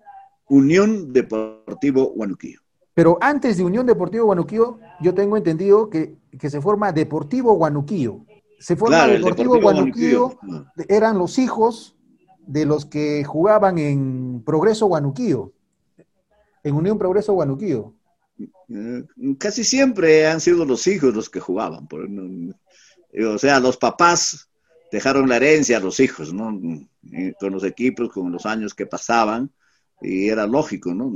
Unión 0.47 1.13
Deportivo 1.13 2.13
Guanuquío. 2.15 2.59
Pero 2.93 3.17
antes 3.21 3.57
de 3.57 3.63
Unión 3.63 3.85
Deportivo 3.85 4.25
Guanuquío, 4.25 4.79
yo 5.01 5.13
tengo 5.13 5.37
entendido 5.37 5.89
que, 5.89 6.15
que 6.37 6.49
se 6.49 6.59
forma 6.59 6.91
Deportivo 6.91 7.53
Guanuquío 7.53 8.25
se 8.59 8.75
forma 8.75 9.07
Deportivo, 9.07 9.59
Guanuquío, 9.59 10.37
eran 10.89 11.17
los 11.17 11.39
hijos 11.39 11.95
de 12.45 12.65
los 12.65 12.85
que 12.85 13.23
jugaban 13.23 13.77
en 13.77 14.43
Progreso 14.45 14.87
Guanuquío, 14.87 15.53
en 16.63 16.75
Unión 16.75 16.97
Progreso 16.97 17.33
Guanuquío. 17.33 17.93
Eh, 18.69 19.03
casi 19.37 19.63
siempre 19.63 20.27
han 20.27 20.41
sido 20.41 20.65
los 20.65 20.85
hijos 20.87 21.13
los 21.13 21.29
que 21.29 21.39
jugaban. 21.39 21.87
O 23.33 23.37
sea, 23.37 23.59
los 23.59 23.77
papás 23.77 24.49
dejaron 24.91 25.29
la 25.29 25.37
herencia 25.37 25.77
a 25.77 25.81
los 25.81 25.99
hijos, 25.99 26.33
¿no? 26.33 26.59
Eh, 27.11 27.33
con 27.39 27.53
los 27.53 27.63
equipos, 27.63 28.09
con 28.09 28.31
los 28.31 28.45
años 28.45 28.73
que 28.73 28.85
pasaban, 28.85 29.51
y 30.01 30.29
era 30.29 30.45
lógico, 30.45 30.93
¿no? 30.93 31.11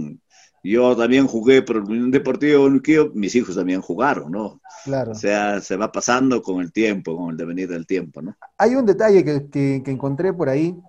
Yo 0.64 0.96
también 0.96 1.28
jugué 1.28 1.62
por 1.62 1.78
el 1.78 2.10
Deportivo 2.10 2.66
Uniquillo, 2.66 3.12
mis 3.14 3.36
hijos 3.36 3.56
también 3.56 3.82
jugaron, 3.82 4.32
¿no? 4.32 4.62
Claro. 4.86 5.12
O 5.12 5.16
sea, 5.16 5.60
se 5.60 5.76
va 5.76 5.92
pasando 5.92 6.42
con 6.42 6.62
el 6.62 6.72
tiempo, 6.72 7.18
con 7.18 7.32
el 7.32 7.38
devenir 7.38 7.68
del 7.70 7.86
tiempo, 7.86 8.22
¿no? 8.22 8.38
Hay 8.58 8.76
un 8.76 8.86
detalle 8.86 9.26
que, 9.26 9.84
encontré 9.86 10.32
por 10.32 10.48
ahí. 10.48 10.80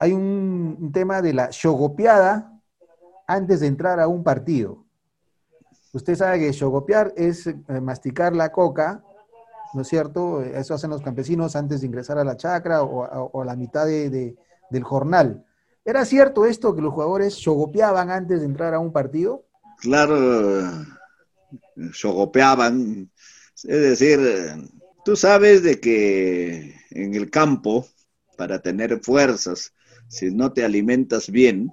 Hay 0.00 0.12
un, 0.12 0.90
tema 0.92 1.22
de 1.22 1.34
la 1.34 1.50
chogopeada 1.50 2.60
antes 3.28 3.60
de 3.60 3.68
entrar 3.68 4.00
a 4.00 4.08
un 4.08 4.24
partido. 4.24 4.84
Usted 5.92 6.16
sabe 6.16 6.40
que 6.40 6.50
chogopear 6.50 7.12
es 7.16 7.46
eh, 7.46 7.56
masticar 7.80 8.34
la 8.34 8.50
coca, 8.50 9.04
¿no 9.74 9.82
es 9.82 9.88
cierto? 9.88 10.42
Eso 10.42 10.74
hacen 10.74 10.90
los 10.90 11.02
campesinos 11.02 11.56
antes 11.56 11.80
de 11.80 11.86
ingresar 11.86 12.18
a 12.18 12.24
la 12.24 12.36
chacra 12.36 12.82
o, 12.82 13.40
a 13.40 13.44
la 13.44 13.56
mitad 13.56 13.86
del 13.86 14.82
jornal. 14.82 15.44
¿Era 15.84 16.04
cierto 16.04 16.46
esto 16.46 16.74
que 16.74 16.82
los 16.82 16.92
jugadores 16.92 17.36
chogopeaban 17.36 18.10
antes 18.10 18.40
de 18.40 18.46
entrar 18.46 18.74
a 18.74 18.78
un 18.78 18.92
partido? 18.92 19.46
Claro, 19.78 20.70
chogopeaban. 21.92 23.10
Es 23.64 23.80
decir, 23.80 24.20
tú 25.04 25.16
sabes 25.16 25.62
de 25.62 25.80
que 25.80 26.74
en 26.90 27.14
el 27.14 27.30
campo, 27.30 27.86
para 28.36 28.60
tener 28.60 29.00
fuerzas, 29.02 29.72
si 30.08 30.30
no 30.30 30.52
te 30.52 30.64
alimentas 30.64 31.30
bien, 31.30 31.70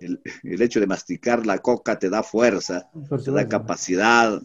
el, 0.00 0.62
hecho 0.62 0.80
de 0.80 0.86
masticar 0.86 1.46
la 1.46 1.58
coca 1.58 1.98
te 1.98 2.08
da 2.08 2.22
fuerza, 2.22 2.90
te 3.24 3.30
da 3.30 3.46
capacidad, 3.48 4.40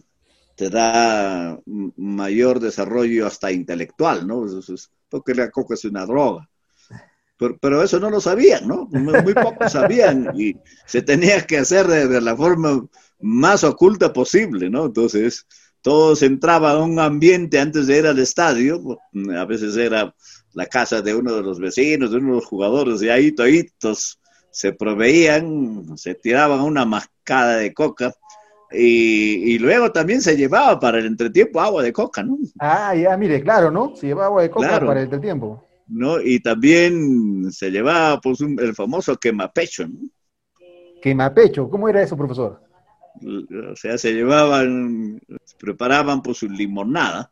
te 0.56 0.70
da 0.70 1.60
mayor 1.96 2.60
desarrollo 2.60 3.26
hasta 3.26 3.52
intelectual, 3.52 4.26
¿no? 4.26 4.46
Porque 5.08 5.34
la 5.34 5.50
coca 5.50 5.74
es 5.74 5.84
una 5.84 6.06
droga. 6.06 6.48
Pero, 7.60 7.82
eso 7.82 8.00
no 8.00 8.08
lo 8.08 8.20
sabían, 8.20 8.66
¿no? 8.66 8.86
Muy, 8.90 9.34
pocos 9.34 9.72
sabían 9.72 10.32
y 10.34 10.56
se 10.86 11.02
tenía 11.02 11.46
que 11.46 11.58
hacer 11.58 11.86
de, 11.86 12.20
la 12.22 12.34
forma 12.34 12.86
más 13.20 13.62
oculta 13.62 14.12
posible, 14.12 14.70
¿no? 14.70 14.86
Entonces, 14.86 15.46
todos 15.82 16.22
entraban 16.22 16.76
a 16.76 16.82
un 16.82 16.98
ambiente 16.98 17.60
antes 17.60 17.86
de 17.86 17.98
ir 17.98 18.06
al 18.06 18.18
estadio, 18.18 18.98
a 19.38 19.44
veces 19.44 19.76
era 19.76 20.14
la 20.54 20.66
casa 20.66 21.02
de 21.02 21.14
uno 21.14 21.34
de 21.34 21.42
los 21.42 21.60
vecinos, 21.60 22.10
de 22.10 22.16
uno 22.16 22.28
de 22.28 22.34
los 22.36 22.46
jugadores, 22.46 23.02
y 23.02 23.10
ahí 23.10 23.32
toditos 23.32 24.18
se 24.50 24.72
proveían, 24.72 25.98
se 25.98 26.14
tiraban 26.14 26.62
una 26.62 26.86
mascada 26.86 27.58
de 27.58 27.74
coca, 27.74 28.14
y, 28.72 29.58
luego 29.58 29.92
también 29.92 30.20
se 30.20 30.36
llevaba 30.36 30.78
para 30.78 30.98
el 30.98 31.06
entretiempo 31.06 31.60
agua 31.60 31.82
de 31.82 31.92
coca, 31.92 32.22
¿no? 32.22 32.38
Ah, 32.58 32.94
ya, 32.94 33.16
mire, 33.16 33.42
claro, 33.42 33.70
¿no? 33.70 33.94
Se 33.96 34.06
llevaba 34.06 34.26
agua 34.26 34.42
de 34.42 34.50
coca 34.50 34.80
para 34.80 35.00
el 35.00 35.04
entretiempo. 35.04 35.66
¿no? 35.88 36.20
Y 36.20 36.40
también 36.40 37.50
se 37.52 37.70
llevaba 37.70 38.20
pues, 38.20 38.40
el 38.40 38.74
famoso 38.74 39.16
quemapecho, 39.16 39.86
¿no? 39.86 40.00
Quemapecho, 41.00 41.70
¿cómo 41.70 41.88
era 41.88 42.02
eso, 42.02 42.16
profesor? 42.16 42.60
O 43.72 43.76
sea, 43.76 43.96
se 43.96 44.12
llevaban, 44.12 45.20
preparaban 45.58 46.22
pues 46.22 46.38
su 46.38 46.48
limonada 46.48 47.30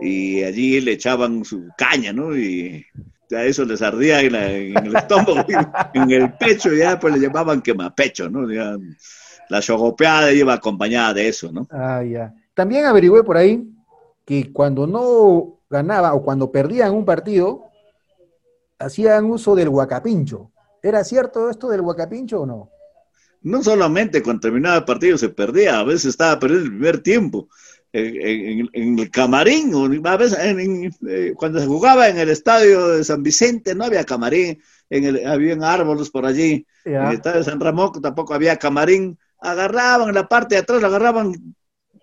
y 0.00 0.42
allí 0.42 0.80
le 0.80 0.92
echaban 0.92 1.44
su 1.44 1.68
caña, 1.76 2.12
¿no? 2.12 2.36
Y 2.36 2.86
a 3.30 3.44
eso 3.44 3.64
les 3.64 3.82
ardía 3.82 4.20
en, 4.20 4.34
el 4.34 4.96
estómago, 4.96 5.44
en 5.94 6.10
el 6.10 6.32
pecho, 6.34 6.72
ya 6.72 6.98
pues 6.98 7.14
le 7.14 7.20
llamaban 7.20 7.60
quemapecho, 7.60 8.30
¿no? 8.30 8.46
La 9.52 9.60
chogopeada 9.60 10.32
iba 10.32 10.54
acompañada 10.54 11.12
de 11.12 11.28
eso, 11.28 11.52
¿no? 11.52 11.68
Ah, 11.70 12.02
ya. 12.02 12.34
También 12.54 12.86
averigüé 12.86 13.22
por 13.22 13.36
ahí 13.36 13.62
que 14.24 14.50
cuando 14.50 14.86
no 14.86 15.58
ganaba 15.68 16.14
o 16.14 16.22
cuando 16.22 16.50
perdían 16.50 16.92
un 16.94 17.04
partido, 17.04 17.64
hacían 18.78 19.26
uso 19.26 19.54
del 19.54 19.68
huacapincho. 19.68 20.50
¿Era 20.82 21.04
cierto 21.04 21.50
esto 21.50 21.68
del 21.68 21.82
huacapincho 21.82 22.40
o 22.40 22.46
no? 22.46 22.70
No 23.42 23.62
solamente 23.62 24.22
cuando 24.22 24.40
terminaba 24.40 24.76
el 24.78 24.84
partido 24.84 25.18
se 25.18 25.28
perdía, 25.28 25.78
a 25.78 25.84
veces 25.84 26.06
estaba 26.06 26.38
perdiendo 26.38 26.64
el 26.64 26.72
primer 26.72 27.02
tiempo, 27.02 27.48
en, 27.92 28.98
el 28.98 29.10
camarín, 29.10 29.74
a 30.06 30.16
veces 30.16 30.38
eh, 30.40 31.34
cuando 31.36 31.60
se 31.60 31.66
jugaba 31.66 32.08
en 32.08 32.16
el 32.16 32.30
estadio 32.30 32.88
de 32.88 33.04
San 33.04 33.22
Vicente 33.22 33.74
no 33.74 33.84
había 33.84 34.04
camarín, 34.04 34.62
en 34.88 35.04
el, 35.04 35.26
habían 35.26 35.62
árboles 35.62 36.08
por 36.08 36.24
allí, 36.24 36.66
en 36.86 36.94
el 36.94 37.12
estadio 37.12 37.40
de 37.40 37.44
San 37.44 37.60
Ramón 37.60 37.92
tampoco 38.00 38.32
había 38.32 38.56
camarín, 38.56 39.18
agarraban 39.42 40.08
en 40.08 40.14
la 40.14 40.28
parte 40.28 40.54
de 40.54 40.60
atrás, 40.60 40.82
agarraban 40.82 41.54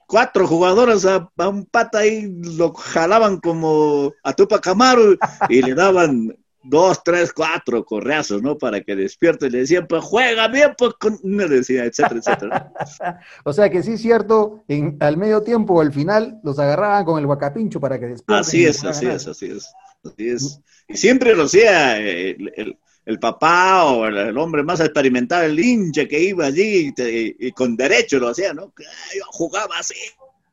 cuatro 0.08 0.48
jugadores 0.48 1.06
a, 1.06 1.30
un 1.48 1.66
pata 1.66 2.00
ahí, 2.00 2.28
lo 2.58 2.74
jalaban 2.74 3.40
como 3.40 4.14
a 4.24 4.34
Tupac 4.34 4.62
Camaro 4.62 5.16
y 5.50 5.62
le 5.62 5.76
daban 5.76 6.36
dos, 6.64 7.04
tres, 7.04 7.32
cuatro 7.32 7.86
correazos, 7.86 8.42
¿no? 8.42 8.58
Para 8.58 8.82
que 8.82 8.96
despierte. 8.96 9.50
Le 9.50 9.60
decían, 9.60 9.88
pues 9.88 10.04
juega 10.04 10.48
bien, 10.48 10.74
pues, 10.78 10.94
con... 11.00 11.20
le 11.24 11.48
decía, 11.48 11.86
etcétera, 11.86 12.20
etcétera. 12.20 12.74
o 13.46 13.54
sea 13.54 13.70
que 13.70 13.84
sí 13.84 13.94
es 13.94 14.02
cierto, 14.02 14.64
en, 14.68 14.98
al 15.00 15.18
medio 15.18 15.42
tiempo 15.42 15.76
o 15.76 15.82
al 15.82 15.94
final 15.94 16.40
los 16.44 16.60
agarraban 16.60 17.06
con 17.06 17.20
el 17.20 17.26
guacapincho 17.26 17.80
para 17.80 18.00
que 18.00 18.08
despierten. 18.08 18.36
Así 18.36 18.66
es, 18.66 18.84
así 18.84 19.08
es, 19.08 19.28
así 19.28 19.46
es, 19.48 19.72
así 20.04 20.30
es. 20.30 20.62
Y 20.88 20.98
siempre 20.98 21.36
lo 21.36 21.44
hacía 21.44 21.98
el, 21.98 22.52
el, 22.56 22.78
papá 23.18 23.86
o 23.86 24.06
el, 24.06 24.38
hombre 24.38 24.62
más 24.62 24.82
experimentado, 24.82 25.44
el 25.44 25.58
hincha 25.58 26.06
que 26.06 26.20
iba 26.20 26.46
allí 26.46 26.94
y, 26.96 27.52
con 27.54 27.78
derecho 27.78 28.20
lo 28.20 28.28
hacía, 28.28 28.54
¿no? 28.54 28.74
Yo 28.78 29.24
jugaba 29.30 29.80
así, 29.80 29.96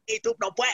y 0.07 0.21
tú 0.21 0.35
no 0.41 0.55
puedes. 0.55 0.73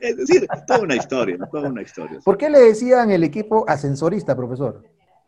Es 0.00 0.16
decir, 0.16 0.46
toda 0.66 0.80
una 0.80 0.96
historia, 0.96 1.38
toda 1.50 1.68
una 1.68 1.82
historia. 1.82 2.18
¿Por 2.24 2.36
qué 2.36 2.50
le 2.50 2.60
decían 2.60 3.10
el 3.10 3.22
equipo 3.22 3.64
ascensorista, 3.68 4.36
profesor? 4.36 4.82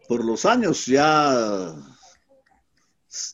Por 0.08 0.24
los 0.24 0.44
años 0.44 0.86
ya 0.86 1.74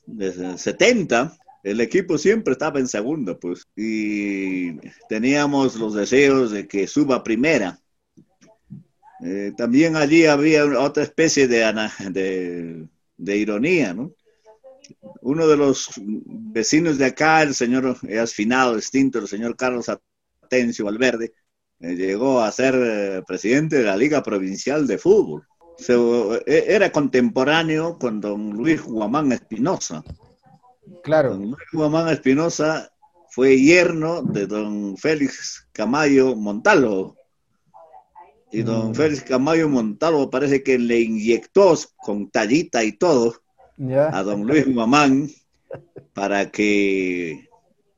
de 0.06 0.58
70, 0.58 1.36
el 1.62 1.80
equipo 1.80 2.18
siempre 2.18 2.52
estaba 2.52 2.78
en 2.78 2.88
segunda, 2.88 3.38
pues, 3.38 3.66
y 3.76 4.78
teníamos 5.08 5.76
los 5.76 5.94
deseos 5.94 6.50
de 6.50 6.66
que 6.68 6.86
suba 6.86 7.24
primera. 7.24 7.78
Eh, 9.24 9.52
también 9.56 9.96
allí 9.96 10.26
había 10.26 10.64
otra 10.64 11.02
especie 11.02 11.46
de, 11.46 11.72
de, 12.10 12.88
de 13.16 13.36
ironía, 13.36 13.94
¿no? 13.94 14.12
uno 15.20 15.46
de 15.46 15.56
los 15.56 15.90
vecinos 15.96 16.98
de 16.98 17.06
acá, 17.06 17.42
el 17.42 17.54
señor 17.54 17.96
finado, 18.26 18.76
distinto, 18.76 19.18
el 19.18 19.28
señor 19.28 19.56
Carlos 19.56 19.88
Atencio 19.88 20.84
Valverde, 20.84 21.32
eh, 21.80 21.94
llegó 21.94 22.40
a 22.40 22.50
ser 22.52 22.74
eh, 22.76 23.22
presidente 23.26 23.76
de 23.76 23.84
la 23.84 23.96
Liga 23.96 24.22
Provincial 24.22 24.86
de 24.86 24.98
Fútbol. 24.98 25.46
Eh, 25.88 26.64
era 26.68 26.92
contemporáneo 26.92 27.98
con 27.98 28.20
don 28.20 28.50
Luis 28.50 28.82
Guamán 28.82 29.32
Espinosa. 29.32 30.02
Claro. 31.02 31.30
Don 31.30 31.50
Luis 31.50 31.68
Guamán 31.72 32.08
Espinosa 32.08 32.92
fue 33.30 33.58
yerno 33.60 34.22
de 34.22 34.46
don 34.46 34.96
Félix 34.96 35.68
Camayo 35.72 36.36
Montalvo. 36.36 37.16
Y 38.52 38.62
don 38.62 38.90
mm. 38.90 38.94
Félix 38.94 39.22
Camayo 39.22 39.68
Montalvo 39.68 40.30
parece 40.30 40.62
que 40.62 40.78
le 40.78 41.00
inyectó 41.00 41.74
con 41.96 42.30
tallita 42.30 42.84
y 42.84 42.92
todo 42.92 43.34
a 44.12 44.22
don 44.22 44.46
Luis 44.46 44.68
Mamán 44.68 45.28
para 46.14 46.50
que 46.50 47.48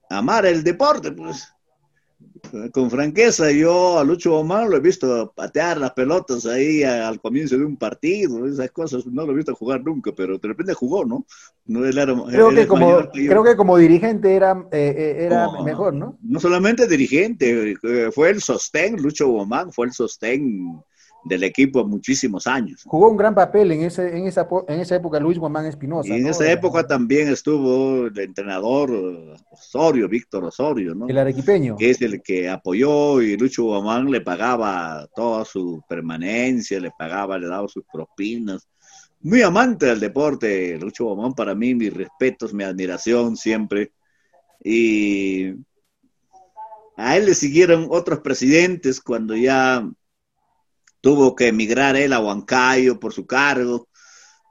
amara 0.09 0.49
el 0.49 0.63
deporte, 0.63 1.11
pues. 1.11 1.54
Con 2.73 2.91
franqueza, 2.91 3.51
yo 3.51 3.99
a 3.99 4.05
Lucho 4.05 4.43
Mamán 4.43 4.71
lo 4.71 4.77
he 4.77 4.81
visto 4.81 5.33
patear 5.35 5.79
las 5.79 5.93
pelotas 5.93 6.47
ahí 6.47 6.83
al 6.83 7.21
comienzo 7.21 7.57
de 7.57 7.65
un 7.65 7.77
partido, 7.77 8.47
esas 8.47 8.71
cosas, 8.71 9.07
no 9.07 9.27
lo 9.27 9.33
he 9.33 9.37
visto 9.37 9.55
jugar 9.55 9.83
nunca, 9.83 10.13
pero 10.13 10.39
de 10.39 10.49
repente 10.49 10.75
jugó, 10.75 11.05
¿no? 11.05 11.27
no 11.67 11.85
él 11.85 11.99
era, 11.99 12.15
creo, 12.15 12.51
que 12.51 12.67
como, 12.67 13.09
creo 13.11 13.45
que 13.45 13.57
como 13.57 13.77
dirigente 13.77 14.35
era, 14.35 14.67
eh, 14.71 14.95
eh, 14.97 15.25
era 15.27 15.63
mejor, 15.63 15.95
¿no? 15.95 16.19
No 16.23 16.41
solamente 16.41 16.87
dirigente, 16.87 17.77
eh, 17.83 18.11
fue 18.13 18.31
el 18.31 18.41
sostén, 18.41 18.97
Lucho 18.97 19.33
Mamán 19.33 19.73
fue 19.73 19.87
el 19.87 19.93
sostén 19.93 20.83
del 21.25 21.43
equipo 21.43 21.85
muchísimos 21.85 22.47
años. 22.47 22.83
Jugó 22.87 23.11
un 23.11 23.17
gran 23.17 23.35
papel 23.35 23.73
en, 23.73 23.83
ese, 23.83 24.17
en, 24.17 24.27
esa, 24.27 24.47
en 24.69 24.81
esa 24.81 24.97
época 24.97 25.19
Luis 25.19 25.39
Guamán 25.39 25.67
Espinosa. 25.67 26.09
Y 26.09 26.21
en 26.21 26.27
esa 26.27 26.51
época 26.51 26.87
también 26.87 27.29
estuvo 27.29 28.07
el 28.07 28.19
entrenador 28.19 28.91
Osorio, 29.51 30.09
Víctor 30.09 30.45
Osorio, 30.45 30.95
¿no? 30.95 31.09
El 31.09 31.19
arequipeño. 31.19 31.77
Que 31.77 31.91
es 31.91 32.03
el 32.03 32.23
que 32.23 32.49
apoyó 32.49 33.23
y 33.23 33.37
Lucho 33.37 33.65
Guamán 33.65 34.11
le 34.11 34.21
pagaba 34.21 35.09
toda 35.15 35.45
su 35.45 35.83
permanencia, 35.89 36.79
le 36.79 36.91
pagaba, 36.97 37.39
le 37.39 37.49
daba 37.49 37.69
sus 37.69 37.85
propinas. 37.91 38.69
Muy 39.21 39.41
amante 39.41 39.87
del 39.87 40.01
deporte, 40.01 40.77
Lucho 40.79 41.07
Guamán, 41.07 41.33
para 41.33 41.55
mí, 41.55 41.75
mis 41.75 41.95
respetos, 41.95 42.53
mi 42.53 42.65
admiración 42.65 43.37
siempre. 43.37 43.93
Y 44.63 45.55
a 46.97 47.17
él 47.17 47.27
le 47.27 47.35
siguieron 47.35 47.87
otros 47.91 48.21
presidentes 48.21 49.01
cuando 49.01 49.35
ya 49.35 49.89
tuvo 51.05 51.37
que 51.37 51.49
emigrar 51.49 51.97
él 51.97 52.15
a 52.15 52.19
Huancayo 52.19 52.99
por 52.99 53.13
su 53.13 53.27
cargo. 53.27 53.89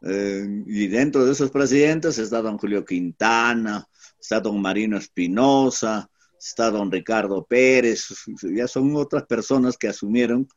Eh, 0.04 0.46
y 0.68 0.86
dentro 0.86 1.26
de 1.26 1.32
esos 1.32 1.50
presidentes 1.50 2.20
está 2.20 2.44
don 2.44 2.60
Julio 2.60 2.86
Quintana, 2.86 3.88
está 4.22 4.40
don 4.40 4.62
Marino 4.62 4.98
Espinosa, 4.98 6.08
está 6.38 6.70
don 6.70 6.92
Ricardo 6.92 7.44
Pérez, 7.44 8.06
ya 8.56 8.68
son 8.68 8.96
otras 8.96 9.24
personas 9.24 9.78
que 9.78 9.88
asumieron. 9.88 10.48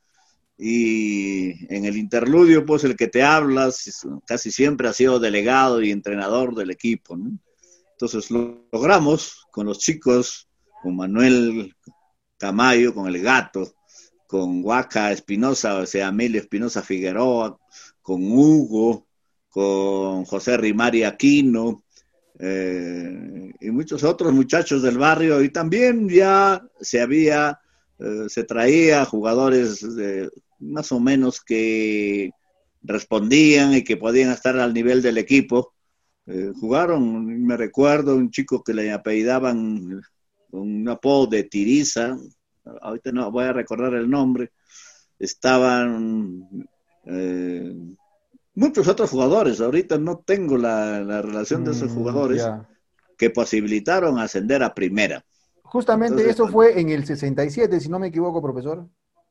Y 0.59 1.75
en 1.75 1.87
el 1.87 1.97
interludio, 1.97 2.67
pues 2.67 2.85
el 2.85 2.95
que 2.95 3.09
te 3.09 3.23
hablas 3.23 4.07
casi 4.27 4.53
siempre 4.53 4.89
ha 4.89 4.93
sido 4.93 5.19
delegado 5.19 5.81
y 5.81 5.93
entrenador 5.93 6.55
del 6.55 6.73
equipo. 6.73 7.17
Entonces 7.93 8.31
lo 8.31 8.69
logramos 8.71 9.47
con 9.51 9.65
los 9.65 9.79
chicos, 9.79 10.47
con 10.83 10.97
Manuel 10.97 11.75
Camayo, 12.37 12.93
con 12.93 13.07
el 13.07 13.23
gato, 13.23 13.76
con 14.27 14.65
Huaca 14.65 15.13
Espinosa, 15.13 15.77
o 15.77 15.87
sea, 15.87 16.09
Amelio 16.09 16.41
Espinosa 16.41 16.83
Figueroa, 16.83 17.59
con 18.03 18.23
Hugo, 18.23 19.07
con 19.49 20.25
José 20.25 20.57
Rimari 20.57 21.05
Aquino, 21.05 21.85
eh, 22.39 23.53
y 23.61 23.71
muchos 23.71 24.05
otros 24.05 24.33
muchachos 24.33 24.83
del 24.83 24.99
barrio, 24.99 25.43
y 25.43 25.49
también 25.51 26.09
ya 26.09 26.63
se 26.81 27.01
había, 27.01 27.59
eh, 27.99 28.27
se 28.29 28.45
traía 28.45 29.05
jugadores 29.05 29.85
más 30.59 30.93
o 30.93 31.01
menos 31.01 31.41
que 31.41 32.31
respondían 32.83 33.75
y 33.75 33.85
que 33.85 33.97
podían 33.97 34.31
estar 34.31 34.59
al 34.59 34.73
nivel 34.73 35.03
del 35.03 35.19
equipo. 35.19 35.73
Eh, 36.27 36.53
jugaron, 36.59 37.45
me 37.45 37.57
recuerdo, 37.57 38.17
un 38.17 38.31
chico 38.31 38.63
que 38.63 38.75
le 38.75 38.93
apellidaban 38.93 40.03
un 40.51 40.89
apodo 40.89 41.27
de 41.29 41.45
Tiriza, 41.45 42.17
ahorita 42.81 43.13
no 43.13 43.31
voy 43.31 43.45
a 43.45 43.53
recordar 43.53 43.95
el 43.95 44.09
nombre, 44.09 44.53
estaban 45.19 46.69
eh, 47.05 47.75
muchos 48.55 48.89
otros 48.89 49.11
jugadores, 49.11 49.61
ahorita 49.61 49.99
no 49.99 50.19
tengo 50.19 50.57
la, 50.57 51.23
relación 51.23 51.65
de 51.65 51.73
esos 51.73 51.91
mm, 51.91 51.95
jugadores 51.95 52.47
que 53.17 53.31
posibilitaron 53.31 54.19
ascender 54.19 54.63
a 54.63 54.75
primera. 54.75 55.25
Justamente 55.63 56.29
eso 56.29 56.49
fue 56.49 56.81
en 56.81 56.91
el 56.91 57.05
67, 57.05 57.81
si 57.81 57.89
no 57.89 57.99
me 57.99 58.09
equivoco, 58.09 58.41
profesor. 58.41 58.89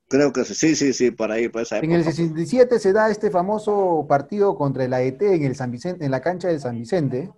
Creo 0.07 0.31
que 0.31 0.45
sí, 0.45 0.75
sí, 0.75 0.93
sí, 0.93 1.11
por 1.11 1.31
ahí, 1.31 1.49
por 1.49 1.63
En 1.71 1.91
el 1.91 2.03
67 2.03 2.79
se 2.79 2.93
da 2.93 3.09
este 3.09 3.31
famoso 3.31 4.05
partido 4.07 4.55
contra 4.55 4.85
el 4.85 4.93
AET 4.93 5.21
en, 5.23 5.43
el 5.43 5.55
San 5.55 5.71
Vicente, 5.71 6.05
en 6.05 6.11
la 6.11 6.21
cancha 6.21 6.47
de 6.47 6.59
San 6.59 6.77
Vicente. 6.77 7.31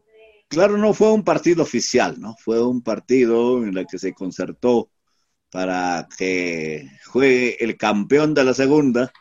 Claro, 0.49 0.77
no 0.77 0.93
fue 0.93 1.11
un 1.11 1.23
partido 1.23 1.63
oficial, 1.63 2.19
¿no? 2.19 2.35
Fue 2.43 2.65
un 2.65 2.81
partido 2.81 3.63
en 3.63 3.77
el 3.77 3.87
que 3.87 3.97
se 3.97 4.13
concertó 4.13 4.89
para 5.51 6.07
que 6.17 6.89
juegue 7.05 7.63
el 7.63 7.77
campeón 7.77 8.33
de 8.33 8.43
la 8.43 8.53
segunda 8.53 9.11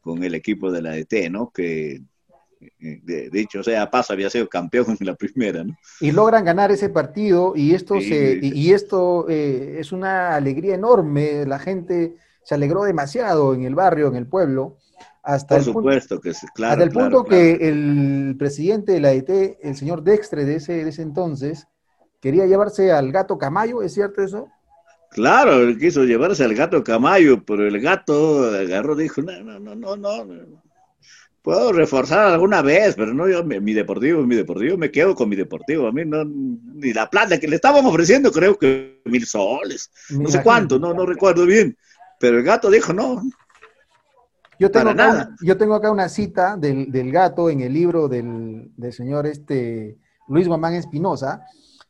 con 0.00 0.22
el 0.22 0.34
equipo 0.34 0.70
de 0.70 0.82
la 0.82 0.96
ET, 0.96 1.30
¿no? 1.30 1.50
Que 1.50 2.02
eh, 2.60 3.00
de, 3.02 3.30
dicho 3.30 3.62
sea 3.62 3.90
paso 3.90 4.12
había 4.12 4.30
sido 4.30 4.48
campeón 4.48 4.96
en 4.98 5.06
la 5.06 5.14
primera, 5.14 5.64
¿no? 5.64 5.76
Y 6.00 6.12
logran 6.12 6.44
ganar 6.44 6.70
ese 6.70 6.88
partido 6.88 7.52
y 7.54 7.74
esto 7.74 8.00
se 8.00 8.38
y, 8.40 8.72
esto 8.72 9.26
eh, 9.28 9.76
es 9.78 9.92
una 9.92 10.34
alegría 10.34 10.74
enorme, 10.74 11.44
la 11.46 11.58
gente 11.58 12.16
se 12.42 12.54
alegró 12.54 12.84
demasiado 12.84 13.54
en 13.54 13.64
el 13.64 13.74
barrio, 13.74 14.08
en 14.08 14.16
el 14.16 14.26
pueblo. 14.26 14.78
Hasta 15.22 15.56
Por 15.56 15.64
supuesto 15.64 16.20
que 16.20 16.32
sí, 16.32 16.46
claro. 16.54 16.74
Hasta 16.74 16.84
el 16.84 16.90
punto 16.90 17.24
que 17.24 17.54
el 17.68 18.36
presidente 18.38 18.92
de 18.92 19.00
la 19.00 19.12
ET, 19.12 19.58
el 19.60 19.76
señor 19.76 20.04
Dextre 20.04 20.44
de 20.44 20.56
ese, 20.56 20.84
de 20.84 20.90
ese 20.90 21.02
entonces, 21.02 21.66
quería 22.20 22.46
llevarse 22.46 22.92
al 22.92 23.10
gato 23.10 23.36
Camayo, 23.36 23.82
¿es 23.82 23.92
cierto 23.92 24.22
eso? 24.22 24.48
Claro, 25.16 25.62
él 25.62 25.78
quiso 25.78 26.04
llevarse 26.04 26.44
al 26.44 26.54
gato 26.54 26.84
Camayo, 26.84 27.42
pero 27.42 27.66
el 27.66 27.80
gato 27.80 28.50
agarró 28.50 28.94
dijo, 28.94 29.22
no, 29.22 29.32
no, 29.42 29.58
no, 29.58 29.74
no, 29.74 29.96
no, 29.96 30.62
puedo 31.40 31.72
reforzar 31.72 32.34
alguna 32.34 32.60
vez, 32.60 32.96
pero 32.96 33.14
no, 33.14 33.26
yo, 33.26 33.42
mi, 33.42 33.72
deportivo, 33.72 34.22
mi 34.24 34.36
deportivo, 34.36 34.76
me 34.76 34.90
quedo 34.90 35.14
con 35.14 35.30
mi 35.30 35.36
deportivo, 35.36 35.86
a 35.86 35.92
mí 35.92 36.04
no, 36.04 36.22
ni 36.26 36.92
la 36.92 37.08
plata 37.08 37.40
que 37.40 37.48
le 37.48 37.56
estaban 37.56 37.86
ofreciendo, 37.86 38.30
creo 38.30 38.58
que 38.58 39.00
mil 39.06 39.24
soles, 39.24 39.90
no 40.10 40.28
sé 40.28 40.42
cuánto, 40.42 40.78
no, 40.78 40.92
no 40.92 41.06
recuerdo 41.06 41.46
bien, 41.46 41.78
pero 42.20 42.36
el 42.36 42.44
gato 42.44 42.70
dijo, 42.70 42.92
no, 42.92 43.22
yo 44.58 44.70
tengo, 44.70 44.90
acá, 44.90 45.30
yo 45.40 45.56
tengo 45.56 45.76
acá 45.76 45.90
una 45.90 46.10
cita 46.10 46.58
del, 46.58 46.92
del 46.92 47.10
gato 47.10 47.48
en 47.48 47.62
el 47.62 47.72
libro 47.72 48.06
del, 48.06 48.70
del 48.76 48.92
señor 48.92 49.26
este 49.26 49.96
Luis 50.28 50.46
Guamán 50.46 50.74
Espinosa, 50.74 51.46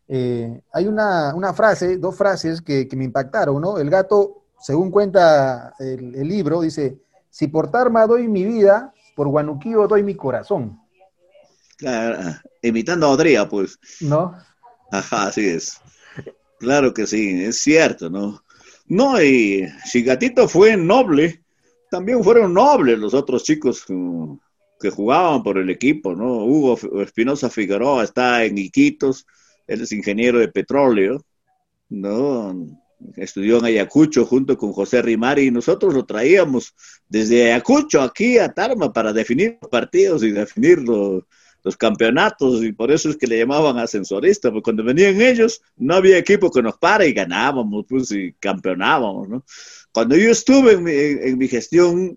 eh, 0.09 0.61
hay 0.73 0.87
una, 0.87 1.53
frase, 1.55 1.99
dos 1.99 2.17
frases 2.17 2.63
que, 2.63 2.89
me 2.97 3.05
impactaron, 3.05 3.61
¿no? 3.61 3.79
El 3.79 3.91
gato, 3.91 4.45
según 4.61 4.91
cuenta 4.91 5.75
el, 5.79 6.13
libro, 6.27 6.61
dice, 6.61 6.99
si 7.31 7.49
por 7.49 7.71
Tarma 7.71 8.07
doy 8.07 8.29
mi 8.29 8.45
vida, 8.45 8.93
por 9.15 9.29
Guanuquío 9.29 9.87
doy 9.89 10.03
mi 10.03 10.15
corazón. 10.15 10.81
Claro, 11.77 12.37
imitando 12.63 13.07
a 13.07 13.11
Odría, 13.11 13.49
pues. 13.49 13.79
¿No? 14.01 14.35
Ajá, 14.91 15.29
así 15.29 15.47
es. 15.47 15.81
Claro 16.59 16.95
que 16.95 17.07
sí, 17.07 17.45
es 17.45 17.61
cierto, 17.61 18.09
¿no? 18.09 18.43
No, 18.87 19.21
y 19.21 19.67
si 19.85 20.03
Gatito 20.03 20.49
fue 20.49 20.77
noble, 20.77 21.43
también 21.91 22.23
fueron 22.23 22.55
nobles 22.55 22.99
los 22.99 23.15
otros 23.15 23.43
chicos 23.43 23.85
que 24.81 24.91
jugaban 24.91 25.43
por 25.43 25.59
el 25.59 25.69
equipo, 25.69 26.15
¿no? 26.15 26.45
Hugo 26.45 26.79
Espinosa 27.03 27.51
Figueroa 27.51 28.05
está 28.05 28.45
en 28.45 28.59
Iquitos, 28.59 29.27
él 29.67 29.81
es 29.83 29.93
ingeniero 29.93 30.39
de 30.39 30.49
petróleo, 30.49 31.25
¿no? 31.89 32.55
Estudió 33.17 33.59
en 33.59 33.67
Ayacucho 33.67 34.25
junto 34.25 34.57
con 34.57 34.73
José 34.73 35.03
Rimari 35.03 35.47
y 35.47 35.51
nosotros 35.51 35.95
lo 35.95 36.07
traíamos 36.07 36.75
desde 37.09 37.53
Ayacucho 37.53 38.01
aquí 38.01 38.39
a 38.39 38.53
Tarma 38.53 38.93
para 38.93 39.13
definir 39.13 39.59
los 39.61 39.71
partidos 39.71 40.23
y 40.23 40.31
definir 40.31 40.79
los, 40.79 41.25
campeonatos 41.79 42.63
y 42.63 42.71
por 42.71 42.93
eso 42.93 43.11
es 43.11 43.17
que 43.17 43.27
le 43.27 43.39
llamaban 43.39 43.77
ascensorista, 43.77 44.53
porque 44.53 44.63
cuando 44.63 44.85
venían 44.85 45.21
ellos 45.21 45.61
no 45.77 45.97
había 45.97 46.17
equipo 46.17 46.49
que 46.49 46.63
nos 46.63 46.79
para 46.79 47.05
y 47.05 47.13
ganábamos, 47.13 47.85
pues 47.89 48.13
y 48.13 48.35
campeonábamos, 48.35 49.29
¿no? 49.29 49.45
Cuando 49.91 50.17
yo 50.17 50.31
estuve 50.31 50.75
en 50.75 51.37
mi 51.37 51.49
gestión, 51.49 52.17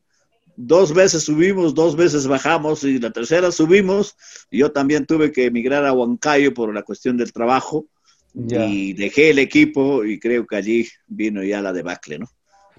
dos 0.61 0.93
veces 0.93 1.23
subimos, 1.23 1.73
dos 1.73 1.95
veces 1.95 2.27
bajamos 2.27 2.83
y 2.83 2.99
la 2.99 3.11
tercera 3.11 3.49
subimos. 3.49 4.17
Yo 4.51 4.73
también 4.73 5.05
tuve 5.05 5.31
que 5.31 5.45
emigrar 5.45 5.85
a 5.85 5.93
Huancayo 5.93 6.53
por 6.53 6.73
la 6.73 6.83
cuestión 6.83 7.15
del 7.15 7.31
trabajo 7.31 7.85
y 8.33 8.93
dejé 8.93 9.29
el 9.29 9.39
equipo 9.39 10.03
y 10.03 10.19
creo 10.19 10.45
que 10.45 10.57
allí 10.57 10.87
vino 11.07 11.41
ya 11.43 11.61
la 11.61 11.71
debacle, 11.71 12.19
¿no? 12.19 12.27